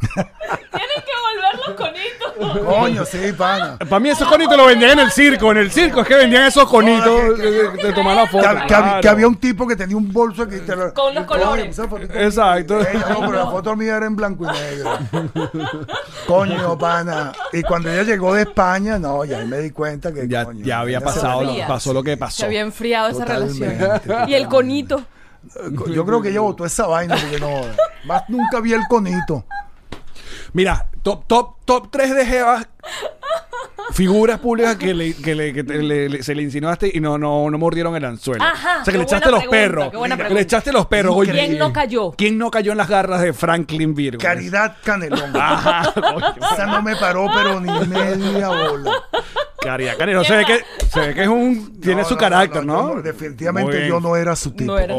Tienen 0.00 0.28
que 0.30 1.14
volver 1.24 1.66
los 1.66 1.74
conitos. 1.76 2.27
Coño, 2.38 3.04
sí, 3.04 3.32
pana. 3.36 3.76
Para 3.78 4.00
mí 4.00 4.08
esos 4.10 4.28
conitos 4.28 4.56
los 4.56 4.66
vendían 4.66 4.92
en 4.92 4.98
el 5.00 5.10
circo. 5.10 5.50
En 5.50 5.58
el 5.58 5.70
circo 5.70 6.00
es 6.02 6.06
que 6.08 6.14
vendían 6.14 6.44
esos 6.44 6.68
conitos 6.68 7.20
te 7.80 7.92
toman 7.92 8.16
la 8.16 8.22
Que, 8.22 8.28
foto. 8.28 8.42
que 8.42 8.48
hab- 8.48 8.66
claro. 8.66 9.00
que 9.00 9.08
había 9.08 9.26
un 9.28 9.36
tipo 9.36 9.66
que 9.66 9.76
tenía 9.76 9.96
un 9.96 10.12
bolso 10.12 10.46
que 10.46 10.58
te 10.58 10.74
lo- 10.76 10.92
Con 10.94 11.14
los 11.14 11.24
colores. 11.24 11.78
Exacto. 12.14 12.80
Ella, 12.80 13.06
no, 13.10 13.20
pero 13.20 13.32
la 13.32 13.46
foto 13.50 13.74
mía 13.76 13.96
era 13.96 14.06
en 14.06 14.16
blanco 14.16 14.44
y 14.44 14.52
negro. 14.52 14.98
Coño, 16.26 16.76
pana. 16.78 17.32
Y 17.52 17.62
cuando 17.62 17.90
ella 17.90 18.02
llegó 18.02 18.34
de 18.34 18.42
España, 18.42 18.98
no, 18.98 19.24
ya 19.24 19.38
ahí 19.38 19.46
me 19.46 19.58
di 19.58 19.70
cuenta 19.70 20.12
que 20.12 20.28
Ya, 20.28 20.44
coño, 20.44 20.64
ya 20.64 20.80
había 20.80 20.98
se 21.00 21.04
pasado, 21.04 21.42
lo, 21.42 21.66
pasó 21.66 21.92
lo 21.92 22.02
que 22.02 22.10
Se 22.12 22.16
pasó. 22.16 22.44
había 22.46 22.60
enfriado 22.60 23.08
esa 23.08 23.24
relación. 23.24 23.78
totalmente. 23.78 24.30
Y 24.30 24.34
el 24.34 24.48
conito. 24.48 25.02
Yo 25.90 26.04
creo 26.04 26.20
que 26.20 26.28
ella 26.30 26.40
votó 26.40 26.64
esa 26.66 26.86
vaina 26.86 27.16
porque 27.16 27.38
no. 27.38 27.60
Más 28.04 28.22
nunca 28.28 28.60
vi 28.60 28.74
el 28.74 28.82
conito. 28.88 29.44
Mira, 30.58 30.88
top, 31.04 31.24
top, 31.28 31.54
top 31.64 31.88
3 31.88 32.16
de 32.16 32.26
Jevas. 32.26 32.66
Figuras 33.92 34.40
públicas 34.40 34.74
que, 34.74 34.92
le, 34.92 35.14
que, 35.14 35.36
le- 35.36 35.52
que 35.52 35.62
te- 35.62 35.78
le- 35.80 36.08
le- 36.08 36.22
se 36.24 36.34
le 36.34 36.42
insinuaste 36.42 36.90
y 36.92 36.98
no, 36.98 37.16
no, 37.16 37.48
no 37.48 37.58
mordieron 37.58 37.94
el 37.94 38.04
anzuelo. 38.04 38.42
Ajá, 38.42 38.80
o 38.82 38.84
sea, 38.84 38.84
que 38.86 38.90
qué 38.92 38.98
le 38.98 39.04
echaste 39.04 39.28
buena 39.28 39.30
los 39.30 39.48
pregunta, 39.48 39.56
perros. 39.56 39.90
qué 39.92 39.96
buena 39.96 40.16
Que 40.16 40.22
le 40.22 40.26
pregunta. 40.26 40.42
echaste 40.42 40.72
los 40.72 40.86
perros. 40.86 41.14
oye. 41.16 41.30
¿Quién 41.32 41.58
no 41.58 41.72
cayó? 41.72 42.10
¿Quién 42.10 42.38
no 42.38 42.50
cayó 42.50 42.72
en 42.72 42.78
las 42.78 42.88
garras 42.88 43.20
de 43.22 43.32
Franklin 43.32 43.94
Virgo? 43.94 44.20
Caridad 44.20 44.76
Canelón. 44.82 45.30
Ajá. 45.36 45.94
Esa 46.52 46.66
no 46.66 46.82
me 46.82 46.96
paró, 46.96 47.28
pero 47.32 47.60
ni 47.60 47.70
media 47.86 48.48
bola. 48.48 48.92
Caridad 49.60 49.96
Canelo. 49.98 50.24
Se 50.24 50.36
ve 50.36 50.44
que, 50.44 50.60
se 50.88 51.00
ve 51.00 51.14
que 51.14 51.22
es 51.22 51.28
un. 51.28 51.80
Tiene 51.80 52.02
No, 52.02 52.08
su 52.08 52.14
no, 52.14 52.20
carácter, 52.20 52.62
yo 52.62 52.66
¿no? 52.66 52.94
Muy 52.94 53.02
definitivamente 53.02 53.76
bien. 53.76 53.88
yo 53.88 54.00
no 54.00 54.16
era 54.16 54.36
su 54.36 54.50
tipo. 54.52 54.72
No 54.72 54.78
era. 54.78 54.94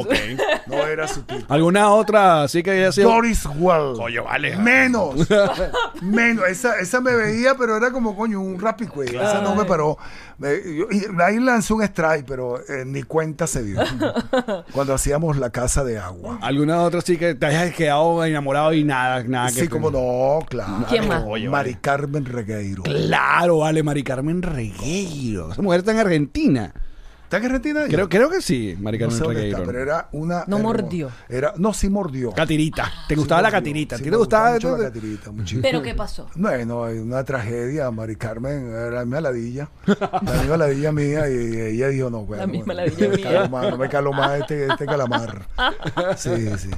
No 0.68 0.76
era 0.86 1.08
su 1.08 1.24
tipo. 1.24 1.46
¿Alguna 1.54 1.90
otra 1.92 2.44
así 2.44 2.62
que 2.64 2.72
haya 2.72 2.92
sido? 2.92 3.10
Doris 3.10 3.46
Well. 3.58 3.96
Coño, 3.96 4.24
vale. 4.26 4.56
Menos. 4.58 5.16
Menos. 6.02 6.48
Esa, 6.48 6.80
esa 6.80 7.02
me 7.02 7.16
veía, 7.16 7.56
pero 7.58 7.78
era 7.78 7.92
como 7.92 8.16
coño, 8.16 8.42
un 8.42 8.60
rapicué. 8.60 9.06
Esa 9.08 9.42
no 9.42 9.56
me 9.56 9.66
paró. 9.66 9.98
Me- 10.38 10.56
yo- 10.64 10.88
y 10.92 11.06
ahí 11.22 11.40
lancé 11.40 11.74
un 11.74 11.82
strike, 11.84 12.26
pero 12.26 12.60
eh, 12.60 12.84
ni 12.86 13.04
cuenta 13.04 13.46
se 13.48 13.64
dio. 13.64 13.80
Cuando 14.74 14.94
hacíamos 14.94 15.38
la 15.38 15.50
casa 15.50 15.84
de 15.84 15.98
agua. 16.00 16.38
¿Alguna 16.42 16.82
otra 16.84 17.02
sí 17.02 17.18
que 17.18 17.36
te 17.36 17.46
hayas 17.46 17.74
quedado 17.76 18.24
enamorado 18.24 18.74
y 18.74 18.84
nada, 18.84 19.24
nada 19.24 19.48
que 19.50 19.62
Sí, 19.62 19.68
como 19.68 19.92
no, 19.92 20.40
claro. 20.48 20.86
¿Quién 20.90 21.08
más? 21.08 21.24
Oye, 21.28 21.50
Mari 21.50 21.72
vale. 21.72 21.82
Carmen 21.82 22.26
Regueiro. 22.26 22.84
Claro, 22.84 23.60
vale, 23.60 23.84
Mari 23.84 24.04
Carmen 24.04 24.42
Regueiro. 24.50 25.52
Esa 25.52 25.62
mujer 25.62 25.80
está 25.80 25.92
en 25.92 26.00
Argentina. 26.00 26.74
¿Está 27.30 27.38
en 27.38 27.46
Argentina? 27.46 27.82
Creo, 27.88 28.10
creo 28.10 28.28
que 28.28 28.42
sí, 28.42 28.76
Mari 28.80 28.98
No 28.98 29.04
Carmen 29.06 29.18
sé 29.20 29.24
dónde 29.24 29.48
está, 29.50 29.60
Regueiro. 29.60 29.66
pero 29.72 29.84
era 29.84 30.10
una. 30.14 30.46
No 30.48 30.58
mordió. 30.58 31.12
Era, 31.30 31.54
no, 31.58 31.74
sí 31.76 31.88
mordió. 31.88 32.32
Catirita. 32.32 32.92
¿Te 33.08 33.14
Sí 33.14 33.20
gustaba 33.20 33.44
la 33.44 33.50
mordió. 33.50 33.60
catirita? 33.60 33.96
¿A 33.96 33.98
Sí, 34.00 34.04
me 34.06 34.10
te 34.10 34.18
gustaba? 34.18 34.52
mucho 34.54 34.78
la 34.78 34.84
catirita, 34.86 35.32
muchísimo. 35.32 35.62
¿Pero 35.62 35.82
qué 35.84 35.94
pasó? 35.94 36.28
Bueno, 36.34 36.84
hay 36.86 36.98
una 36.98 37.24
tragedia, 37.24 37.92
Mari 37.92 38.16
Carmen, 38.16 38.70
era 38.72 38.90
la 38.90 39.02
misma 39.06 39.22
ladilla, 39.22 39.70
la 39.86 40.34
misma 40.42 40.58
ladilla 40.58 40.92
mía, 40.92 41.30
y 41.30 41.56
ella 41.76 41.90
dijo, 41.90 42.10
no, 42.10 42.26
bueno, 42.26 42.42
La 42.42 42.48
misma 42.48 42.74
bueno, 42.74 42.82
ladilla 42.90 43.08
no 43.10 43.16
mía. 43.16 43.24
calo 43.32 43.50
más, 43.50 43.70
no 43.70 43.78
me 43.78 43.90
calo 43.90 44.12
más 44.14 44.40
este, 44.42 44.66
este 44.66 44.86
calamar. 44.88 45.46
Sí, 46.18 46.50
sí. 46.58 46.70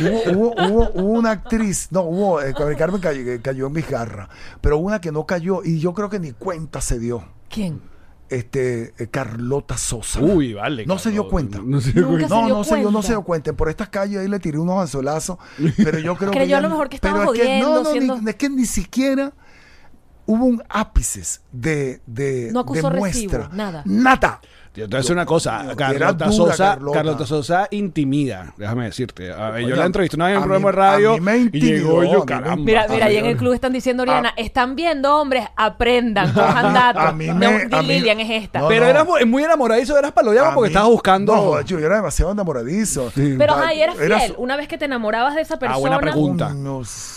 Hubo, 0.00 0.22
hubo, 0.32 0.54
hubo, 0.66 0.90
hubo 0.94 1.12
una 1.20 1.30
actriz, 1.30 1.86
no, 1.92 2.00
hubo, 2.02 2.40
eh, 2.42 2.52
Mari 2.58 2.74
Carmen 2.74 3.00
cayó, 3.00 3.24
que 3.24 3.40
cayó 3.40 3.68
en 3.68 3.72
mis 3.74 3.88
garras, 3.88 4.28
pero 4.60 4.78
una 4.78 5.00
que 5.00 5.12
no 5.12 5.24
cayó, 5.24 5.62
y 5.64 5.78
yo 5.78 5.94
creo 5.94 6.10
que 6.10 6.18
ni 6.18 6.32
cuenta 6.32 6.80
se 6.80 6.98
dio, 6.98 7.24
¿Quién? 7.48 7.80
Este, 8.30 8.94
eh, 8.98 9.08
Carlota 9.10 9.76
Sosa. 9.76 10.20
Uy, 10.20 10.54
vale. 10.54 10.86
No 10.86 10.98
se 10.98 11.10
dio 11.10 11.28
cuenta. 11.28 11.60
No 11.64 11.80
se 11.80 11.92
dio 11.92 12.08
cuenta. 12.08 12.28
No, 12.28 12.48
no 12.48 12.64
se 12.64 12.76
dio, 12.76 12.90
no 12.90 13.02
se 13.02 13.08
dio 13.08 13.22
cuenta. 13.22 13.52
Por 13.52 13.68
estas 13.68 13.88
calles 13.88 14.18
ahí 14.18 14.28
le 14.28 14.38
tiré 14.40 14.58
unos 14.58 14.80
anzolazos, 14.80 15.38
pero 15.76 15.98
yo 15.98 16.16
creo 16.16 16.30
que. 16.30 16.38
Creyó 16.38 16.56
a 16.56 16.58
ella- 16.58 16.68
lo 16.68 16.70
mejor 16.70 16.88
que 16.88 16.96
estaba 16.96 17.18
pero 17.20 17.32
es 17.34 17.38
que- 17.40 17.44
jodiendo, 17.46 17.68
no, 17.74 17.82
no, 17.82 17.90
siendo- 17.92 18.20
ni- 18.20 18.30
es 18.30 18.36
que 18.36 18.48
ni 18.48 18.64
siquiera 18.66 19.32
hubo 20.26 20.44
un 20.44 20.62
ápices 20.68 21.42
de, 21.50 22.00
de, 22.06 22.50
No 22.52 22.60
acusó 22.60 22.88
de 22.90 23.00
recibo, 23.00 23.32
muestra. 23.32 23.50
nada. 23.56 23.82
Nada. 23.84 24.40
Yo 24.72 24.84
te 24.84 24.90
voy 24.90 24.94
a 24.94 24.98
decir 25.00 25.12
una 25.16 25.26
cosa. 25.26 25.66
Carlota 25.76 26.26
dura, 26.26 26.32
Sosa, 26.32 26.64
Carlota. 26.74 26.98
Carlota 26.98 27.26
Sosa 27.26 27.66
intimida. 27.72 28.54
Déjame 28.56 28.84
decirte. 28.84 29.32
A 29.32 29.50
ver, 29.50 29.62
yo 29.62 29.66
Oye, 29.66 29.76
la 29.76 29.84
entrevisté 29.84 30.16
una 30.16 30.26
vez 30.26 30.36
en 30.36 30.38
un 30.38 30.42
mí- 30.48 30.48
programa 30.54 30.70
de 30.70 30.76
radio. 30.76 31.10
a 31.10 31.14
mí 31.14 31.20
me 31.20 31.36
y 31.38 31.40
intimidó, 31.42 31.72
llegó 31.76 31.98
a 32.00 32.04
mí 32.04 32.12
yo, 32.12 32.24
caramba. 32.24 32.56
Mira, 32.56 32.86
mira, 32.88 33.06
ahí 33.06 33.16
en 33.16 33.26
el 33.26 33.34
Ah, 33.34 33.38
club 33.38 33.52
están 33.52 33.72
diciendo, 33.72 34.04
Oriana, 34.04 34.32
están 34.36 34.76
viendo 34.76 35.16
hombres, 35.20 35.44
aprendan, 35.56 36.32
cojan 36.32 36.72
datos. 36.72 37.02
a 37.02 37.10
mí 37.12 37.26
No, 37.26 37.34
me- 37.34 37.64
di 37.66 37.74
a 37.76 37.82
mí- 37.82 37.88
Lilian 37.88 38.20
es 38.20 38.44
esta. 38.44 38.60
No, 38.60 38.68
Pero 38.68 38.84
no. 38.84 38.90
eras 38.90 39.06
muy, 39.06 39.24
muy 39.24 39.42
enamoradizo, 39.42 39.98
eras 39.98 40.12
paloyado 40.12 40.46
A 40.50 40.54
porque 40.54 40.68
mí- 40.68 40.72
estabas 40.72 40.90
buscando. 40.90 41.34
No, 41.34 41.60
yo 41.62 41.78
era 41.80 41.96
demasiado 41.96 42.30
enamoradizo. 42.30 43.10
Pero, 43.14 43.56
ay, 43.56 43.80
eras 43.82 43.98
era 43.98 44.20
fiel. 44.20 44.34
Una 44.38 44.56
vez 44.56 44.68
que 44.68 44.78
te 44.78 44.84
enamorabas 44.84 45.34
de 45.34 45.40
esa 45.40 45.58
persona. 45.58 45.76
Ah, 45.76 45.80
buena 45.80 45.98
pregunta. 45.98 46.54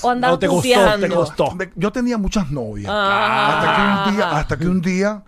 O 0.01 0.09
andabas 0.09 0.35
No, 0.37 0.39
te 0.39 0.47
costó, 0.47 0.99
te 0.99 1.09
costó. 1.09 1.57
Yo 1.75 1.91
tenía 1.91 2.17
muchas 2.17 2.49
novias. 2.49 2.91
Ah. 2.91 3.59
Hasta 3.59 3.75
que 3.75 4.09
un 4.09 4.15
día, 4.17 4.31
hasta 4.37 4.57
que 4.57 4.67
un 4.67 4.81
día 4.81 5.23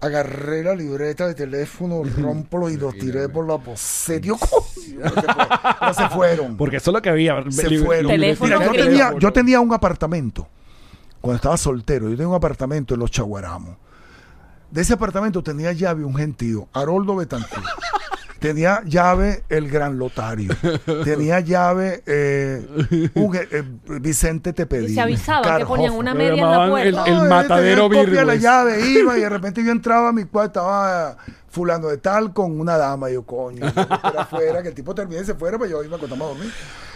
agarré 0.00 0.62
la 0.62 0.74
libreta 0.74 1.26
de 1.26 1.34
teléfono, 1.34 2.02
rompo 2.18 2.68
y 2.70 2.76
los 2.76 2.94
tiré 2.94 3.28
por 3.28 3.46
la 3.46 3.58
poseta. 3.58 4.28
No 4.96 5.10
se 5.10 5.20
fue- 5.20 5.48
no 5.82 5.94
se 5.94 6.08
fueron. 6.08 6.56
Porque 6.56 6.76
eso 6.76 6.90
es 6.90 6.94
lo 6.94 7.02
que 7.02 7.10
había. 7.10 7.42
se 7.50 7.78
fueron. 7.78 8.06
Teléfono 8.10 8.54
Mira, 8.58 8.64
yo 8.66 8.72
gringo. 8.72 8.86
tenía, 8.88 9.12
yo 9.18 9.32
tenía 9.32 9.60
un 9.60 9.72
apartamento. 9.74 10.48
Cuando 11.20 11.36
estaba 11.36 11.56
soltero, 11.56 12.08
yo 12.08 12.16
tenía 12.16 12.28
un 12.28 12.34
apartamento 12.34 12.94
en 12.94 13.00
Los 13.00 13.10
Chaguaramos. 13.10 13.76
De 14.70 14.80
ese 14.82 14.94
apartamento 14.94 15.42
tenía 15.42 15.72
llave 15.72 16.04
un 16.04 16.14
gentío, 16.14 16.68
Haroldo 16.72 17.16
Betancourt. 17.16 17.64
Tenía 18.38 18.82
llave 18.84 19.42
el 19.48 19.70
Gran 19.70 19.98
Lotario. 19.98 20.54
Tenía 21.04 21.40
llave 21.40 22.02
eh, 22.06 23.10
un, 23.14 23.34
eh, 23.36 23.62
Vicente 24.00 24.52
Tepedí. 24.52 24.92
Y 24.92 24.94
se 24.94 25.00
avisaban 25.00 25.58
que 25.58 25.66
ponían 25.66 25.92
una 25.94 26.14
media 26.14 26.42
en 26.42 26.50
la 26.50 26.68
puerta. 26.68 27.04
el- 27.06 27.14
No, 27.16 27.24
matadero 27.24 27.88
de 27.88 28.24
la 28.24 28.34
llave, 28.36 28.86
iba 28.88 29.16
y 29.16 29.20
de 29.22 29.28
repente 29.28 29.64
yo 29.64 29.72
entraba 29.72 30.10
a 30.10 30.12
mi 30.12 30.24
cuarto, 30.24 30.60
estaba 30.60 31.16
fulano 31.48 31.88
de 31.88 31.96
tal 31.98 32.32
con 32.34 32.60
una 32.60 32.76
dama. 32.76 33.08
Y 33.10 33.14
yo, 33.14 33.22
coño, 33.24 33.60
yo 33.60 33.66
espera 33.68 34.22
afuera, 34.22 34.62
que 34.62 34.68
el 34.68 34.74
tipo 34.74 34.94
termine 34.94 35.22
y 35.22 35.24
se 35.24 35.34
fuera, 35.34 35.56
pues 35.56 35.70
yo 35.70 35.82
iba 35.82 35.94
a 35.94 35.96
acostarme 35.96 36.24
a 36.24 36.28
dormir. 36.28 36.52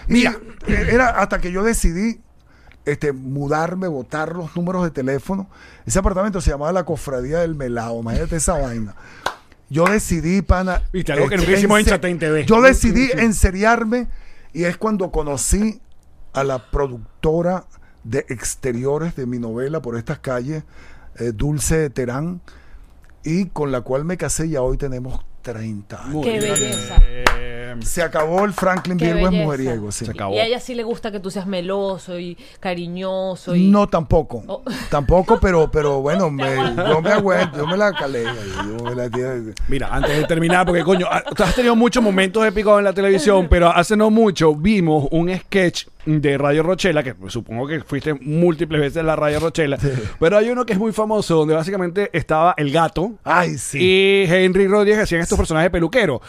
Mira, 0.09 0.37
era 0.67 1.09
hasta 1.09 1.39
que 1.41 1.53
yo 1.53 1.63
decidí 1.63 2.21
este, 2.85 3.13
mudarme, 3.13 3.89
botar 3.89 4.35
los 4.37 4.55
números 4.57 4.83
de 4.85 4.91
teléfono. 4.91 5.49
Ese 5.87 5.99
apartamento 5.99 6.41
se 6.41 6.51
llamaba 6.51 6.73
La 6.73 6.85
Cofradía 6.85 7.39
del 7.41 7.55
Melao, 7.55 8.01
imagínate 8.01 8.37
esa 8.37 8.59
vaina. 8.59 8.95
Yo 9.71 9.85
decidí, 9.85 10.43
pana. 10.43 10.83
Viste, 10.93 11.13
algo 11.13 11.29
que 11.29 11.37
nunca 11.37 11.53
hicimos 11.53 11.79
en 11.79 11.87
Chatén 11.87 12.19
TV. 12.19 12.45
Yo 12.45 12.61
decidí 12.61 13.09
enseriarme 13.13 14.09
y 14.53 14.65
es 14.65 14.77
cuando 14.77 15.11
conocí 15.13 15.81
a 16.33 16.45
la 16.45 16.71
productora 16.71 17.65
de 18.03 18.27
exteriores 18.29 19.15
de 19.15 19.27
mi 19.27 19.39
novela 19.39 19.81
por 19.81 19.97
estas 19.97 20.19
calles, 20.19 20.65
eh, 21.19 21.33
Dulce 21.33 21.89
Terán, 21.91 22.41
y 23.23 23.47
con 23.47 23.71
la 23.71 23.83
cual 23.83 24.05
me 24.05 24.17
casé 24.17 24.47
y 24.47 24.51
ya 24.51 24.63
hoy 24.63 24.77
tenemos 24.77 25.25
30 25.43 26.05
años. 26.05 26.25
Qué 26.25 26.41
belleza. 26.41 26.97
Eh, 27.71 27.83
Se 27.83 28.03
acabó 28.03 28.45
el 28.45 28.53
Franklin 28.53 28.97
Qué 28.99 29.07
Virgo 29.07 29.19
es 29.27 29.31
belleza. 29.31 29.45
mujeriego. 29.45 29.93
sí. 29.93 30.05
Se 30.05 30.11
acabó. 30.11 30.35
Y 30.35 30.39
a 30.39 30.47
ella 30.47 30.61
sí 30.61 30.75
le 30.75 30.83
gusta 30.83 31.11
que 31.11 31.21
tú 31.21 31.31
seas 31.31 31.47
meloso 31.47 32.19
y 32.19 32.37
cariñoso. 32.59 33.55
Y... 33.55 33.69
No, 33.69 33.89
tampoco. 33.89 34.43
Oh. 34.47 34.63
Tampoco, 34.89 35.39
pero, 35.41 35.71
pero 35.73 36.01
bueno, 36.01 36.31
me, 36.31 36.57
yo 36.77 37.01
me 37.01 37.11
aguento, 37.11 37.59
yo 37.59 37.67
me 37.67 37.77
la 37.77 37.93
calé. 37.93 38.25
Yo 38.25 38.85
me 38.85 38.95
la 38.95 39.09
tiré. 39.11 39.55
Mira, 39.69 39.89
antes 39.91 40.17
de 40.17 40.25
terminar, 40.25 40.67
porque 40.67 40.83
coño, 40.83 41.07
ah, 41.11 41.23
tú 41.35 41.43
has 41.43 41.55
tenido 41.55 41.77
muchos 41.77 42.03
momentos 42.03 42.45
épicos 42.47 42.79
en 42.79 42.85
la 42.85 42.93
televisión, 42.93 43.47
pero 43.49 43.69
hace 43.69 43.97
no 43.97 44.11
mucho 44.11 44.55
vimos 44.55 45.07
un 45.11 45.35
sketch 45.37 45.87
de 46.07 46.39
Radio 46.39 46.63
Rochela, 46.63 47.03
que 47.03 47.15
supongo 47.29 47.67
que 47.67 47.81
fuiste 47.81 48.15
múltiples 48.15 48.81
veces 48.81 48.97
en 48.99 49.07
la 49.07 49.17
Radio 49.17 49.41
Rochela, 49.41 49.79
pero 50.19 50.37
hay 50.39 50.49
uno 50.51 50.65
que 50.65 50.73
es 50.73 50.79
muy 50.79 50.93
famoso, 50.93 51.37
donde 51.37 51.55
básicamente 51.55 52.11
estaba 52.13 52.55
el 52.57 52.73
gato. 52.73 53.13
Ay, 53.25 53.59
sí. 53.59 53.79
Y 53.81 54.25
Henry 54.33 54.67
Rodríguez 54.67 55.01
hacían 55.01 55.21
estos 55.21 55.37
personajes 55.39 55.71
peluqueros. 55.71 56.21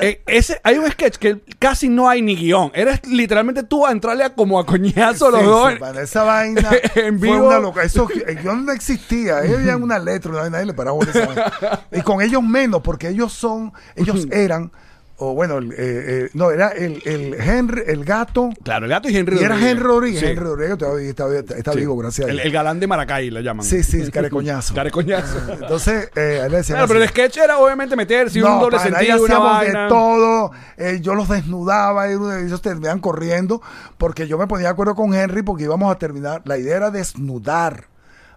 Eh, 0.00 0.22
ese, 0.26 0.60
hay 0.64 0.78
un 0.78 0.90
sketch 0.90 1.16
que 1.16 1.40
casi 1.58 1.88
no 1.88 2.08
hay 2.08 2.22
ni 2.22 2.36
guion. 2.36 2.70
Eres 2.74 3.06
literalmente 3.06 3.62
tú 3.62 3.86
a 3.86 3.92
entrarle 3.92 4.24
a 4.24 4.34
como 4.34 4.58
a 4.58 4.66
coñazo 4.66 5.28
a 5.28 5.30
los 5.30 5.40
Sí, 5.40 5.46
dos. 5.46 5.98
esa 5.98 6.24
vaina 6.24 6.70
En 6.94 7.18
fue 7.18 7.28
vivo. 7.30 7.46
una 7.48 7.58
loca. 7.60 7.82
Eso, 7.82 8.08
el 8.26 8.36
guion 8.42 8.66
no 8.66 8.72
existía. 8.72 9.44
Ellos 9.44 9.58
habían 9.58 9.82
una 9.82 9.98
letra, 9.98 10.48
nadie 10.50 10.66
le 10.66 10.74
paraba 10.74 10.98
a. 10.98 11.80
Y 11.92 12.02
con 12.02 12.20
ellos 12.20 12.42
menos, 12.42 12.80
porque 12.82 13.08
ellos 13.08 13.32
son, 13.32 13.72
ellos 13.96 14.26
eran, 14.30 14.72
o 15.20 15.34
bueno, 15.34 15.58
el, 15.58 15.72
eh, 15.72 15.76
eh, 15.78 16.30
no, 16.34 16.50
era 16.50 16.68
el, 16.70 17.00
el 17.04 17.34
Henry, 17.34 17.82
el 17.86 18.04
gato. 18.04 18.50
Claro, 18.64 18.86
el 18.86 18.90
gato 18.90 19.08
y 19.08 19.16
Henry 19.16 19.38
Y 19.40 19.44
era 19.44 19.54
Henry 19.56 19.82
Rodríguez. 19.82 20.20
Sí. 20.20 20.26
Henry 20.26 20.42
Rodríguez 20.44 20.78
todavía 20.78 21.08
está, 21.10 21.56
está 21.56 21.72
Sí. 21.72 21.78
vivo, 21.80 21.96
gracias 21.96 22.26
a 22.26 22.30
El, 22.30 22.36
Dios. 22.36 22.46
el 22.46 22.52
galán 22.52 22.80
de 22.80 22.86
Maracay 22.86 23.30
lo 23.30 23.40
llaman. 23.40 23.64
Sí, 23.64 23.82
sí, 23.82 24.10
carecoñazo. 24.10 24.74
Carecoñazo. 24.80 25.52
Entonces, 25.52 26.10
eh, 26.16 26.40
él 26.44 26.50
le 26.50 26.56
decían 26.58 26.76
Claro, 26.78 26.88
pero 26.88 27.02
el 27.02 27.08
sketch 27.08 27.36
era 27.36 27.58
obviamente 27.58 27.94
meterse 27.96 28.42
un 28.42 28.60
doble 28.60 28.76
ahí 28.78 28.82
sentido, 28.90 29.16
una 29.18 29.24
hacíamos 29.24 29.52
vaina. 29.52 29.82
de 29.84 29.88
todo. 29.88 30.50
eh, 30.78 30.98
yo 31.02 31.14
los 31.14 31.28
desnudaba 31.28 32.08
y 32.08 32.12
ellos 32.44 32.62
terminaban 32.62 33.00
corriendo 33.00 33.60
porque 33.98 34.26
yo 34.26 34.38
me 34.38 34.46
ponía 34.46 34.68
de 34.68 34.72
acuerdo 34.72 34.94
con 34.94 35.14
Henry 35.14 35.42
porque 35.42 35.64
íbamos 35.64 35.94
a 35.94 35.98
terminar. 35.98 36.42
La 36.46 36.56
idea 36.58 36.76
era 36.76 36.90
desnudar 36.90 37.89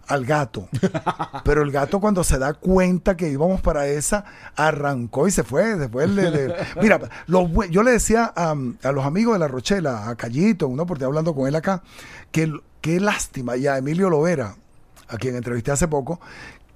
al 0.08 0.26
gato. 0.26 0.68
Pero 1.44 1.62
el 1.62 1.72
gato 1.72 2.00
cuando 2.00 2.24
se 2.24 2.38
da 2.38 2.54
cuenta 2.54 3.16
que 3.18 3.30
íbamos 3.30 3.62
para 3.62 3.88
esa, 3.88 4.26
arrancó 4.56 5.28
y 5.28 5.32
se 5.32 5.44
fue. 5.44 5.76
Después 5.76 6.10
le- 6.10 6.32
le- 6.32 6.56
mira, 6.82 7.00
los 7.28 7.50
yo 7.70 7.84
le 7.84 7.92
decía 7.92 8.32
a, 8.36 8.56
a 8.84 8.92
los 8.92 9.06
amigos 9.06 9.34
de 9.34 9.40
la 9.40 9.48
Rochela, 9.48 10.10
a 10.10 10.16
Callito, 10.16 10.68
una 10.68 10.84
oportunidad 10.84 11.08
hablando 11.10 11.34
con 11.36 11.48
él 11.48 11.56
acá, 11.56 11.84
que 12.32 12.44
el- 12.44 12.62
qué 12.82 13.00
lástima, 13.00 13.56
y 13.58 13.68
a 13.68 13.78
Emilio 13.78 14.10
Lovera, 14.10 14.56
a 15.08 15.18
quien 15.18 15.36
entrevisté 15.36 15.72
hace 15.72 15.88
poco, 15.88 16.20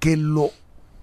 que 0.00 0.16
lo, 0.16 0.50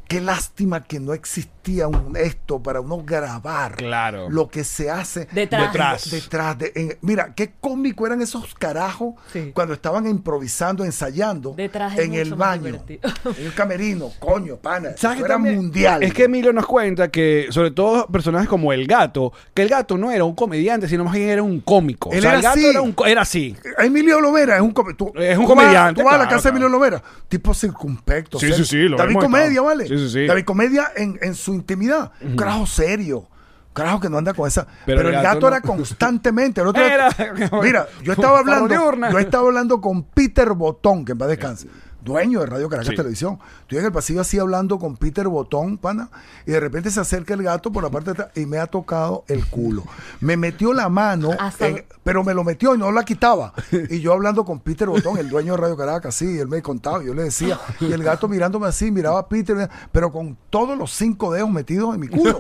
qué 0.08 0.22
lástima 0.22 0.84
que 0.84 1.00
no 1.00 1.14
existía 1.14 1.88
un 1.88 2.16
esto 2.16 2.62
para 2.62 2.80
uno 2.80 3.02
grabar 3.04 3.76
Claro. 3.76 4.30
lo 4.30 4.48
que 4.50 4.64
se 4.64 4.90
hace 4.92 5.28
Detrás. 5.32 5.64
Detrás. 5.72 6.12
detrás 6.12 6.58
de, 6.60 6.72
en- 6.76 6.98
mira, 7.02 7.34
qué 7.36 7.54
cómico 7.60 8.06
eran 8.06 8.22
esos 8.22 8.54
carajos 8.56 9.16
Sí. 9.34 9.52
cuando 9.54 9.74
estaban 9.74 10.06
improvisando, 10.08 10.86
ensayando 10.86 11.54
Detrás 11.58 11.98
en 11.98 12.14
el 12.14 12.36
baño, 12.36 12.80
en 12.88 13.46
el 13.46 13.54
camerino, 13.54 14.12
coño, 14.20 14.58
pana, 14.58 14.90
¿Sabes 14.98 15.20
era 15.20 15.28
también? 15.30 15.56
mundial. 15.56 16.04
Es 16.04 16.14
que 16.14 16.26
Emilio 16.26 16.54
nos 16.54 16.66
cuenta 16.68 17.10
que, 17.10 17.48
sobre 17.50 17.72
todo 17.72 18.08
personajes 18.08 18.48
como 18.48 18.72
el 18.74 18.86
gato, 18.88 19.34
que 19.54 19.64
el 19.64 19.70
gato 19.70 19.98
no 19.98 20.12
era 20.12 20.24
un 20.24 20.36
comediante, 20.36 20.88
sino 20.88 21.04
más 21.04 21.14
bien 21.16 21.30
era 21.30 21.42
un 21.44 21.60
cómico. 21.62 22.12
Él 22.12 22.20
o 22.20 22.22
sea, 22.22 22.30
era 22.32 22.38
el 22.38 22.44
gato 22.44 22.60
así. 22.60 22.66
era, 22.68 22.82
un 22.82 22.96
era 23.06 23.22
así. 23.22 23.56
Emilio 23.80 24.22
Lovera 24.22 24.56
es 24.56 24.62
un, 24.62 24.74
tú- 24.96 25.12
Es 25.16 25.38
un 25.38 25.46
tú 25.46 25.50
vas- 25.56 25.58
comediante, 25.66 26.02
Tú 26.02 26.06
vas 26.06 26.16
a 26.16 26.18
la 26.20 26.24
claro, 26.26 26.38
casa 26.38 26.50
de 26.50 26.58
claro. 26.60 26.66
Emilio 26.68 26.70
Lovera, 26.70 27.04
tipo 27.28 27.54
circunspecto. 27.54 28.40
Sí, 28.40 28.54
sí, 28.54 28.66
sí, 28.66 28.78
lo 28.88 28.98
David 28.98 29.16
Comedia. 29.16 29.62
¿vale? 29.62 29.88
Sí, 29.88 29.95
sí, 29.98 30.10
sí. 30.10 30.26
David 30.28 30.46
Comedia 30.46 30.92
en, 30.96 31.18
en 31.22 31.36
su 31.36 31.54
intimidad. 31.54 32.12
Un 32.22 32.36
carajo 32.36 32.66
serio. 32.66 33.28
Carajo 33.74 34.00
que 34.00 34.10
no 34.10 34.18
anda 34.18 34.34
con 34.34 34.48
esa. 34.48 34.66
Pero 34.86 35.00
Pero, 35.00 35.10
el 35.10 35.16
gato 35.16 35.26
gato, 35.28 35.40
no. 35.42 35.48
era 35.48 35.62
constantemente. 35.62 36.62
El 36.62 36.68
otro 36.68 36.82
Era- 36.86 37.10
mira, 37.62 37.88
yo 38.04 38.14
estaba 38.14 38.40
hablando, 38.40 38.74
yo 39.12 39.20
estaba 39.20 39.48
hablando 39.48 39.82
con 39.82 40.04
Peter 40.04 40.50
Botón, 40.54 41.04
que 41.04 41.12
en 41.12 41.18
paz 41.18 41.28
descanse. 41.28 41.68
Dueño 42.06 42.40
de 42.42 42.46
Radio 42.46 42.70
Caracas 42.70 42.90
Sí. 42.92 42.96
Televisión. 42.96 43.40
Estoy 43.64 43.80
en 43.80 43.86
el 43.86 43.92
pasillo 43.92 44.22
así 44.22 44.38
hablando 44.40 44.78
con 44.80 44.96
Peter 44.96 45.28
Botón, 45.28 45.78
pana, 45.78 46.10
y 46.46 46.52
de 46.52 46.60
repente 46.60 46.92
se 46.92 47.00
acerca 47.00 47.34
el 47.34 47.42
gato 47.44 47.72
por 47.72 47.84
la 47.84 47.90
parte 47.90 48.06
de 48.06 48.12
atrás 48.12 48.30
y 48.38 48.46
me 48.46 48.60
ha 48.60 48.68
tocado 48.68 49.26
el 49.28 49.46
culo. 49.48 49.84
Me 50.22 50.38
metió 50.38 50.72
la 50.72 50.88
mano, 50.88 51.32
Hasta- 51.40 51.68
en- 51.68 51.86
pero 52.04 52.24
me 52.24 52.34
lo 52.36 52.44
metió 52.44 52.76
y 52.76 52.78
no 52.78 52.92
la 52.92 53.04
quitaba. 53.04 53.54
Y 53.90 54.00
yo 54.00 54.14
hablando 54.14 54.46
con 54.46 54.60
Peter 54.60 54.88
Botón, 54.88 55.18
el 55.18 55.30
dueño 55.30 55.54
de 55.54 55.58
Radio 55.58 55.76
Caracas, 55.76 56.14
sí, 56.16 56.38
él 56.38 56.48
me 56.48 56.62
contaba, 56.62 57.04
yo 57.04 57.14
le 57.16 57.24
decía, 57.24 57.60
y 57.82 57.92
el 57.92 58.04
gato 58.04 58.28
mirándome 58.28 58.68
así, 58.68 58.92
miraba 58.92 59.20
a 59.20 59.28
Peter, 59.28 59.68
pero 59.92 60.12
con 60.12 60.38
todos 60.52 60.78
los 60.78 60.92
cinco 60.94 61.34
dedos 61.34 61.50
metidos 61.50 61.96
en 61.96 62.02
mi 62.02 62.08
culo. 62.08 62.38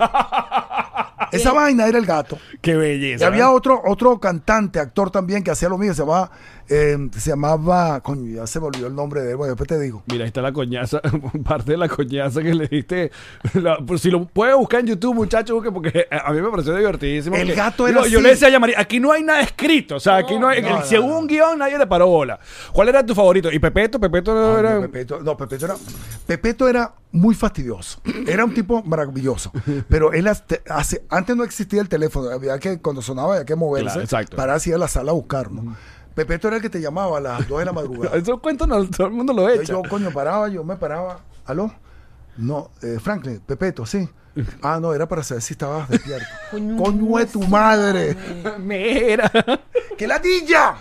Esa 1.35 1.53
vaina 1.53 1.87
era 1.87 1.97
el 1.97 2.05
gato. 2.05 2.37
Qué 2.61 2.71
Y 2.71 2.75
belleza. 2.75 3.27
había 3.27 3.49
otro, 3.51 3.81
otro 3.85 4.19
cantante, 4.19 4.79
actor 4.79 5.11
también, 5.11 5.43
que 5.43 5.51
hacía 5.51 5.69
lo 5.69 5.77
mismo, 5.77 5.93
se 5.93 6.01
llamaba, 6.01 6.31
eh, 6.67 6.97
se 7.17 7.29
llamaba, 7.29 7.99
coño, 8.01 8.35
ya 8.35 8.47
se 8.47 8.59
me 8.59 8.67
olvidó 8.67 8.87
el 8.87 8.95
nombre 8.95 9.21
de 9.21 9.31
él, 9.31 9.35
bueno, 9.37 9.53
después 9.53 9.67
te 9.67 9.79
digo. 9.79 10.03
Mira, 10.07 10.23
ahí 10.23 10.27
está 10.27 10.41
la 10.41 10.51
coñaza, 10.51 10.99
parte 11.45 11.71
de 11.73 11.77
la 11.77 11.87
coñaza 11.87 12.41
que 12.41 12.53
le 12.53 12.67
diste. 12.67 13.11
La- 13.53 13.77
por 13.77 13.99
si 13.99 14.09
lo 14.09 14.25
puede 14.25 14.53
buscar 14.55 14.79
en 14.81 14.87
YouTube, 14.87 15.13
muchachos, 15.15 15.53
busque, 15.55 15.71
porque 15.71 16.07
a 16.09 16.31
mí 16.33 16.41
me 16.41 16.49
pareció 16.49 16.75
divertidísimo. 16.75 17.35
El 17.35 17.47
que- 17.49 17.55
gato 17.55 17.87
era 17.87 18.01
Yo, 18.01 18.07
yo 18.07 18.21
le 18.21 18.29
decía 18.29 18.47
a 18.47 18.51
Yamari, 18.51 18.73
aquí 18.77 18.99
no 18.99 19.11
hay 19.11 19.23
nada 19.23 19.41
escrito, 19.41 19.95
o 19.95 19.99
sea, 19.99 20.17
aquí 20.17 20.37
no 20.39 20.47
hay, 20.47 20.61
No, 20.61 20.69
no, 20.79 21.07
no. 21.07 21.17
un 21.17 21.27
guion, 21.27 21.59
nadie 21.59 21.77
le 21.77 21.87
paró 21.87 22.07
bola. 22.07 22.39
¿Cuál 22.73 22.89
era 22.89 23.05
tu 23.05 23.13
favorito? 23.13 23.51
¿Y 23.51 23.59
Pepeto? 23.59 23.99
Pepeto 23.99 24.33
no 24.33 24.57
era... 24.57 24.75
No, 24.75 24.81
Pepeto, 24.81 25.19
no, 25.21 25.37
Pepeto 25.37 25.65
era, 25.65 25.75
Pepeto 26.25 26.67
era 26.67 26.91
muy 27.15 27.33
fastidioso. 27.33 28.01
Era 28.27 28.43
un 28.43 28.53
tipo 28.53 28.83
maravilloso. 28.83 29.51
Pero 29.87 30.13
él 30.13 30.27
hace, 30.27 31.05
antes 31.09 31.35
no 31.35 31.43
existía 31.43 31.81
el 31.81 31.89
teléfono. 31.89 32.29
Había 32.29 32.59
que, 32.59 32.79
cuando 32.79 33.01
sonaba, 33.01 33.35
había 33.35 33.45
que 33.45 33.55
moverse 33.55 34.05
Claro, 34.05 34.27
para 34.35 34.55
así 34.55 34.71
a 34.73 34.77
la 34.77 34.87
sala 34.87 35.11
a 35.11 35.13
buscar, 35.13 35.51
¿no? 35.51 35.75
Pepeto 36.13 36.47
era 36.47 36.57
el 36.57 36.61
que 36.61 36.69
te 36.69 36.79
llamaba 36.79 37.17
a 37.17 37.21
las 37.21 37.47
2 37.47 37.59
de 37.59 37.65
la 37.65 37.73
madrugada. 37.73 38.17
Esos 38.17 38.39
cuentos 38.39 38.67
no, 38.67 38.85
todo 38.89 39.07
el 39.07 39.13
mundo 39.13 39.33
lo 39.33 39.49
echa. 39.49 39.63
yo, 39.63 39.81
coño, 39.89 40.11
paraba, 40.11 40.47
yo 40.49 40.63
me 40.63 40.75
paraba. 40.75 41.19
¿Aló? 41.45 41.73
No, 42.37 42.71
eh, 42.81 42.97
Franklin, 43.01 43.39
Pepeto, 43.45 43.85
sí. 43.85 44.09
Ah, 44.61 44.79
no, 44.81 44.93
era 44.93 45.07
para 45.07 45.23
saber 45.23 45.41
si 45.41 45.53
estabas 45.53 45.89
despierto. 45.89 46.25
coño 46.51 47.17
de 47.17 47.25
tu 47.25 47.41
madre. 47.43 48.15
Mira. 48.59 49.31
¡Qué 49.97 50.07
ladilla! 50.07 50.75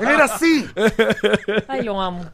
Él 0.00 0.08
era 0.08 0.24
así. 0.24 0.66
Ay, 1.68 1.82
lo 1.84 2.00
amo. 2.00 2.24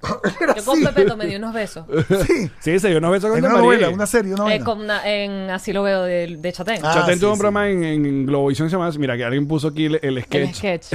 Era 0.41 0.55
Yo 0.55 0.65
con 0.65 0.77
así. 0.79 0.87
Pepeto 0.87 1.17
me 1.17 1.27
di 1.27 1.37
unos 1.37 1.53
besos. 1.53 1.85
Sí. 2.27 2.51
Sí, 2.59 2.79
se 2.79 2.89
dio 2.89 2.99
unos 2.99 3.11
besos 3.11 3.29
con 3.31 3.39
En 3.39 3.45
una 3.45 3.53
María. 3.55 3.67
novela, 3.67 3.89
una 3.91 4.07
serie, 4.07 4.33
una 4.33 4.45
Eh, 4.45 4.47
vaina. 4.47 4.65
con 4.65 4.81
una- 4.81 5.07
en 5.07 5.51
Así 5.51 5.73
lo 5.75 5.83
veo 5.83 6.05
de, 6.05 6.37
de 6.39 6.53
Chatén. 6.53 6.81
Ah, 6.83 6.93
Chatén 6.95 7.15
sí, 7.17 7.21
tuvo 7.21 7.31
un 7.33 7.37
sí. 7.37 7.41
programa 7.41 7.69
en, 7.69 7.85
en 7.85 8.27
Globovisión 8.27 8.71
se 8.71 8.77
llama, 8.77 8.91
mira, 8.99 9.15
que 9.17 9.25
alguien 9.25 9.47
puso 9.47 9.69
aquí 9.69 9.85
el, 9.87 9.99
el 10.03 10.23
sketch. 10.25 10.55
sketch. 10.57 10.87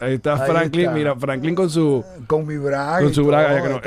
Ahí 0.00 0.14
está 0.14 0.34
Ahí 0.34 0.50
Franklin, 0.50 0.84
está. 0.84 0.94
mira, 0.94 1.16
Franklin 1.16 1.54
con 1.56 1.68
su... 1.70 2.04
Con 2.26 2.46
mi 2.46 2.56
braga. 2.56 3.00
Con 3.00 3.12
su 3.12 3.24
braga, 3.26 3.48
ya 3.54 3.62
que 3.62 3.68
no- 3.68 3.74
de 3.74 3.80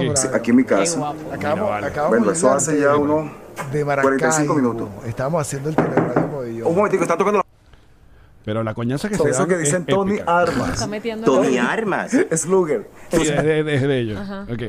tengo 0.00 0.14
que 0.14 0.18
esas 0.20 0.26
aquí. 0.26 0.36
Aquí 0.36 0.50
en 0.50 0.56
mi 0.56 0.62
Qué 0.62 0.68
casa. 0.68 0.98
Acabamos, 1.32 1.38
Mira, 1.40 1.62
vale. 1.64 1.86
acabamos 1.88 2.10
Bueno, 2.10 2.26
de 2.26 2.32
eso 2.38 2.52
hace 2.52 2.72
de- 2.74 2.80
ya 2.82 2.96
unos 2.96 3.30
de 3.72 3.84
Maracaibo. 3.84 4.16
45 4.18 4.54
minutos. 4.54 4.88
Estábamos 5.06 5.40
haciendo 5.42 5.70
el 5.70 5.76
teleradio 5.76 6.30
pabellón. 6.30 6.66
Un 6.68 6.76
momentico, 6.76 7.02
están 7.02 7.18
tocando 7.18 7.42
Pero 8.44 8.62
la 8.62 8.74
coñaza 8.74 9.08
que 9.08 9.16
Son 9.16 9.26
se 9.26 9.30
eso 9.32 9.40
dan 9.40 9.48
que 9.48 9.54
es 9.56 9.60
dicen 9.62 9.84
Tony 9.86 10.14
épica. 10.16 10.38
Armas. 10.38 10.70
Está 10.74 10.86
metiendo 10.86 11.24
Tony 11.26 11.58
Armas. 11.58 12.12
Slugger. 12.36 12.88
Sí, 13.10 13.22
es 13.22 13.42
de, 13.44 13.74
es 13.74 13.82
de 13.82 13.98
ellos. 13.98 14.20
Ok. 14.50 14.62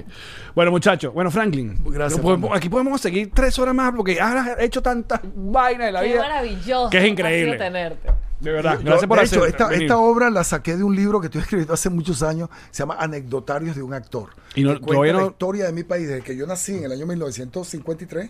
Bueno, 0.55 0.71
muchachos. 0.71 1.13
Bueno, 1.13 1.29
Franklin. 1.31 1.77
Gracias, 1.85 2.19
podemos- 2.19 2.49
aquí 2.57 2.69
podemos 2.69 2.99
seguir 2.99 3.31
tres 3.33 3.57
horas 3.59 3.73
más 3.75 3.93
porque 3.95 4.19
has 4.19 4.59
hecho 4.59 4.81
tantas 4.81 5.21
vainas 5.35 5.85
de 5.87 5.91
la 5.91 6.01
Qué 6.01 6.07
vida. 6.07 6.21
maravilloso. 6.21 6.89
Que 6.89 6.97
es 6.97 7.05
increíble. 7.05 7.57
tenerte. 7.57 8.09
De 8.41 8.51
verdad. 8.51 8.79
Yo, 8.79 8.85
Gracias 8.85 9.07
por 9.07 9.17
de 9.17 9.23
hacer. 9.23 9.37
hecho, 9.39 9.45
esta, 9.47 9.73
esta 9.73 9.97
obra 9.99 10.29
la 10.29 10.43
saqué 10.43 10.75
de 10.75 10.83
un 10.83 10.95
libro 10.95 11.19
que 11.21 11.27
estoy 11.27 11.41
escribiendo 11.43 11.73
hace 11.73 11.89
muchos 11.89 12.23
años. 12.23 12.49
Se 12.71 12.79
llama 12.79 12.95
Anecdotarios 12.99 13.75
de 13.75 13.83
un 13.83 13.93
actor. 13.93 14.29
Y 14.55 14.63
no- 14.63 14.79
cuenta 14.81 15.13
la 15.17 15.25
historia 15.27 15.65
de 15.65 15.73
mi 15.73 15.83
país 15.83 16.07
desde 16.07 16.23
que 16.23 16.35
yo 16.35 16.47
nací 16.47 16.75
en 16.75 16.85
el 16.85 16.91
año 16.91 17.05
1953 17.05 18.29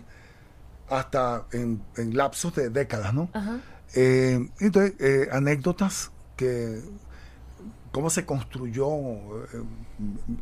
hasta 0.88 1.46
en, 1.52 1.82
en 1.96 2.16
lapsos 2.16 2.54
de 2.54 2.68
décadas, 2.70 3.14
¿no? 3.14 3.30
Eh, 3.94 4.48
entonces, 4.60 4.94
eh, 5.00 5.28
anécdotas 5.32 6.10
que 6.36 6.80
cómo 7.92 8.10
se 8.10 8.24
construyó 8.26 8.86
eh, 9.44 9.62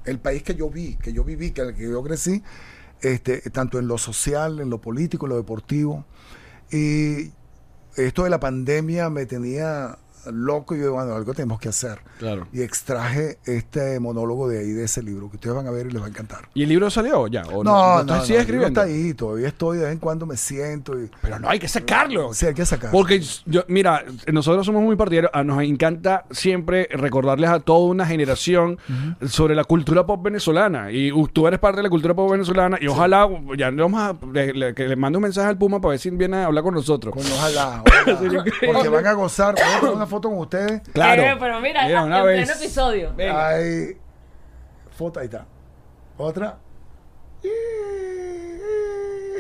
el 0.05 0.19
país 0.19 0.43
que 0.43 0.55
yo 0.55 0.71
vi, 0.71 0.97
que 0.97 1.13
yo 1.13 1.23
viví, 1.25 1.51
que 1.53 1.61
el 1.63 1.75
que 1.75 1.83
yo 1.89 2.03
crecí, 2.03 2.43
este, 3.01 3.41
tanto 3.51 3.79
en 3.79 3.87
lo 3.89 3.99
social, 3.99 4.61
en 4.61 4.71
lo 4.71 4.81
político, 4.81 5.27
en 5.27 5.31
lo 5.31 5.37
deportivo. 5.37 6.05
Y 6.73 7.31
esto 7.97 8.25
de 8.25 8.31
la 8.31 8.41
pandemia 8.41 9.11
me 9.11 9.27
tenía 9.27 9.99
loco 10.33 10.75
y 10.77 10.81
yo, 10.81 10.93
bueno, 10.93 11.15
algo 11.15 11.33
tenemos 11.35 11.59
que 11.61 11.69
hacer. 11.69 11.99
Claro. 12.19 12.47
Y 12.53 12.63
extraje 12.63 13.39
este 13.45 13.99
monólogo 14.01 14.49
de 14.49 14.61
ahí, 14.61 14.71
de 14.73 14.85
ese 14.85 15.03
libro, 15.03 15.31
que 15.31 15.37
ustedes 15.37 15.55
van 15.57 15.67
a 15.67 15.71
ver 15.71 15.87
y 15.87 15.91
les 15.91 16.01
va 16.03 16.07
a 16.07 16.09
encantar. 16.09 16.49
¿Y 16.55 16.63
el 16.63 16.69
libro 16.69 16.91
salió 16.91 17.27
ya? 17.29 17.43
¿O 17.53 17.63
No, 17.65 17.73
no, 17.97 18.01
¿Estás- 18.01 18.07
no, 18.07 18.25
libro 18.27 18.41
escribiendo? 18.41 18.81
está 18.81 18.83
ahí, 18.93 19.15
todavía 19.15 19.49
estoy, 19.49 19.79
de 19.79 19.85
vez 19.85 19.93
en 19.93 19.99
cuando 19.99 20.27
me 20.27 20.37
siento 20.37 20.99
y... 21.01 21.11
Pero 21.23 21.39
no 21.39 21.49
hay 21.49 21.59
que 21.59 21.69
sacarlo. 21.69 22.33
Sí, 22.35 22.47
hay 22.47 22.55
que 22.55 22.67
sacar. 22.67 22.91
Porque 22.91 23.23
yo, 23.47 23.65
mira, 23.69 24.05
nosotros 24.33 24.67
somos 24.67 24.83
muy 24.83 24.97
partidarios, 24.97 25.31
a- 25.35 25.45
nos 25.45 25.63
encanta 25.63 26.25
siempre 26.31 26.89
recordarles 26.93 27.51
a 27.51 27.61
toda 27.61 27.87
una 27.87 28.07
generación 28.07 28.79
sobre 29.27 29.55
la 29.55 29.65
cultura 29.65 30.07
pop 30.07 30.23
venezolana. 30.23 30.91
Y 30.93 31.11
tú 31.33 31.47
eres 31.47 31.59
parte 31.61 31.79
de 31.79 31.83
la 31.85 31.91
cultura 31.91 32.15
pop 32.15 32.31
venezolana 32.31 32.79
y 32.81 32.87
ojalá, 32.87 33.29
ya 33.57 33.71
le 33.71 33.83
vamos 33.83 34.01
a, 34.01 34.17
le- 34.33 34.53
le- 34.55 34.75
que 34.75 34.87
le 34.89 34.97
mande 34.97 35.19
un 35.19 35.23
mensaje 35.23 35.49
al 35.49 35.59
Puma 35.59 35.81
para 35.81 35.91
ver 35.91 35.99
si 35.99 36.11
viene 36.11 36.39
a 36.39 36.47
hablar 36.47 36.65
con 36.65 36.75
nosotros. 36.75 37.15
Ojalá, 37.17 37.83
ojalá. 37.87 38.45
Porque 38.73 38.89
van 38.89 39.07
a 39.07 39.13
gozar. 39.13 39.55
Voy 39.83 39.91
a 40.01 40.07
foto 40.11 40.29
con 40.29 40.39
ustedes. 40.39 40.83
Claro. 40.93 41.23
Eh, 41.23 41.37
pero 41.41 41.61
mira, 41.61 41.87
Mira, 41.87 42.01
en 42.01 42.07
una 42.07 42.23
pleno 42.23 42.47
vez. 42.47 42.61
episodio. 42.61 43.13
Venga. 43.17 43.49
Hay 43.49 43.97
foto, 44.97 45.21
ahí 45.21 45.27
está. 45.27 45.47
Otra. 46.19 46.59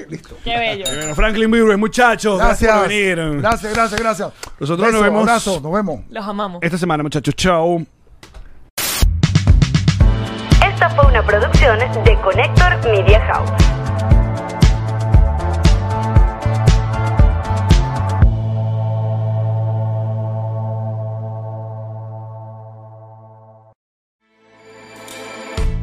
Listo. 0.08 0.36
Qué 0.42 0.56
bello. 0.58 0.84
Bueno, 0.86 1.14
Franklin 1.14 1.50
Virus, 1.50 1.78
muchachos, 1.78 2.38
gracias, 2.38 2.62
Gracias. 2.62 2.80
por 2.80 2.88
venir. 2.88 3.40
Gracias, 3.42 3.72
gracias, 3.74 4.00
gracias. 4.00 4.32
Nosotros 4.58 4.78
nos 4.92 4.92
Beso, 4.92 5.04
vemos- 5.04 5.20
abrazo, 5.28 5.60
nos 5.60 5.72
vemos. 5.72 6.00
Los 6.08 6.26
amamos. 6.26 6.62
Esta 6.62 6.78
semana, 6.78 7.02
muchachos, 7.02 7.34
chao. 7.36 7.80
Esta 10.66 10.90
fue 10.96 11.06
una 11.06 11.24
producción 11.24 11.78
de 11.78 12.20
Connector 12.22 12.82
Media 12.90 13.20
House. 13.26 13.50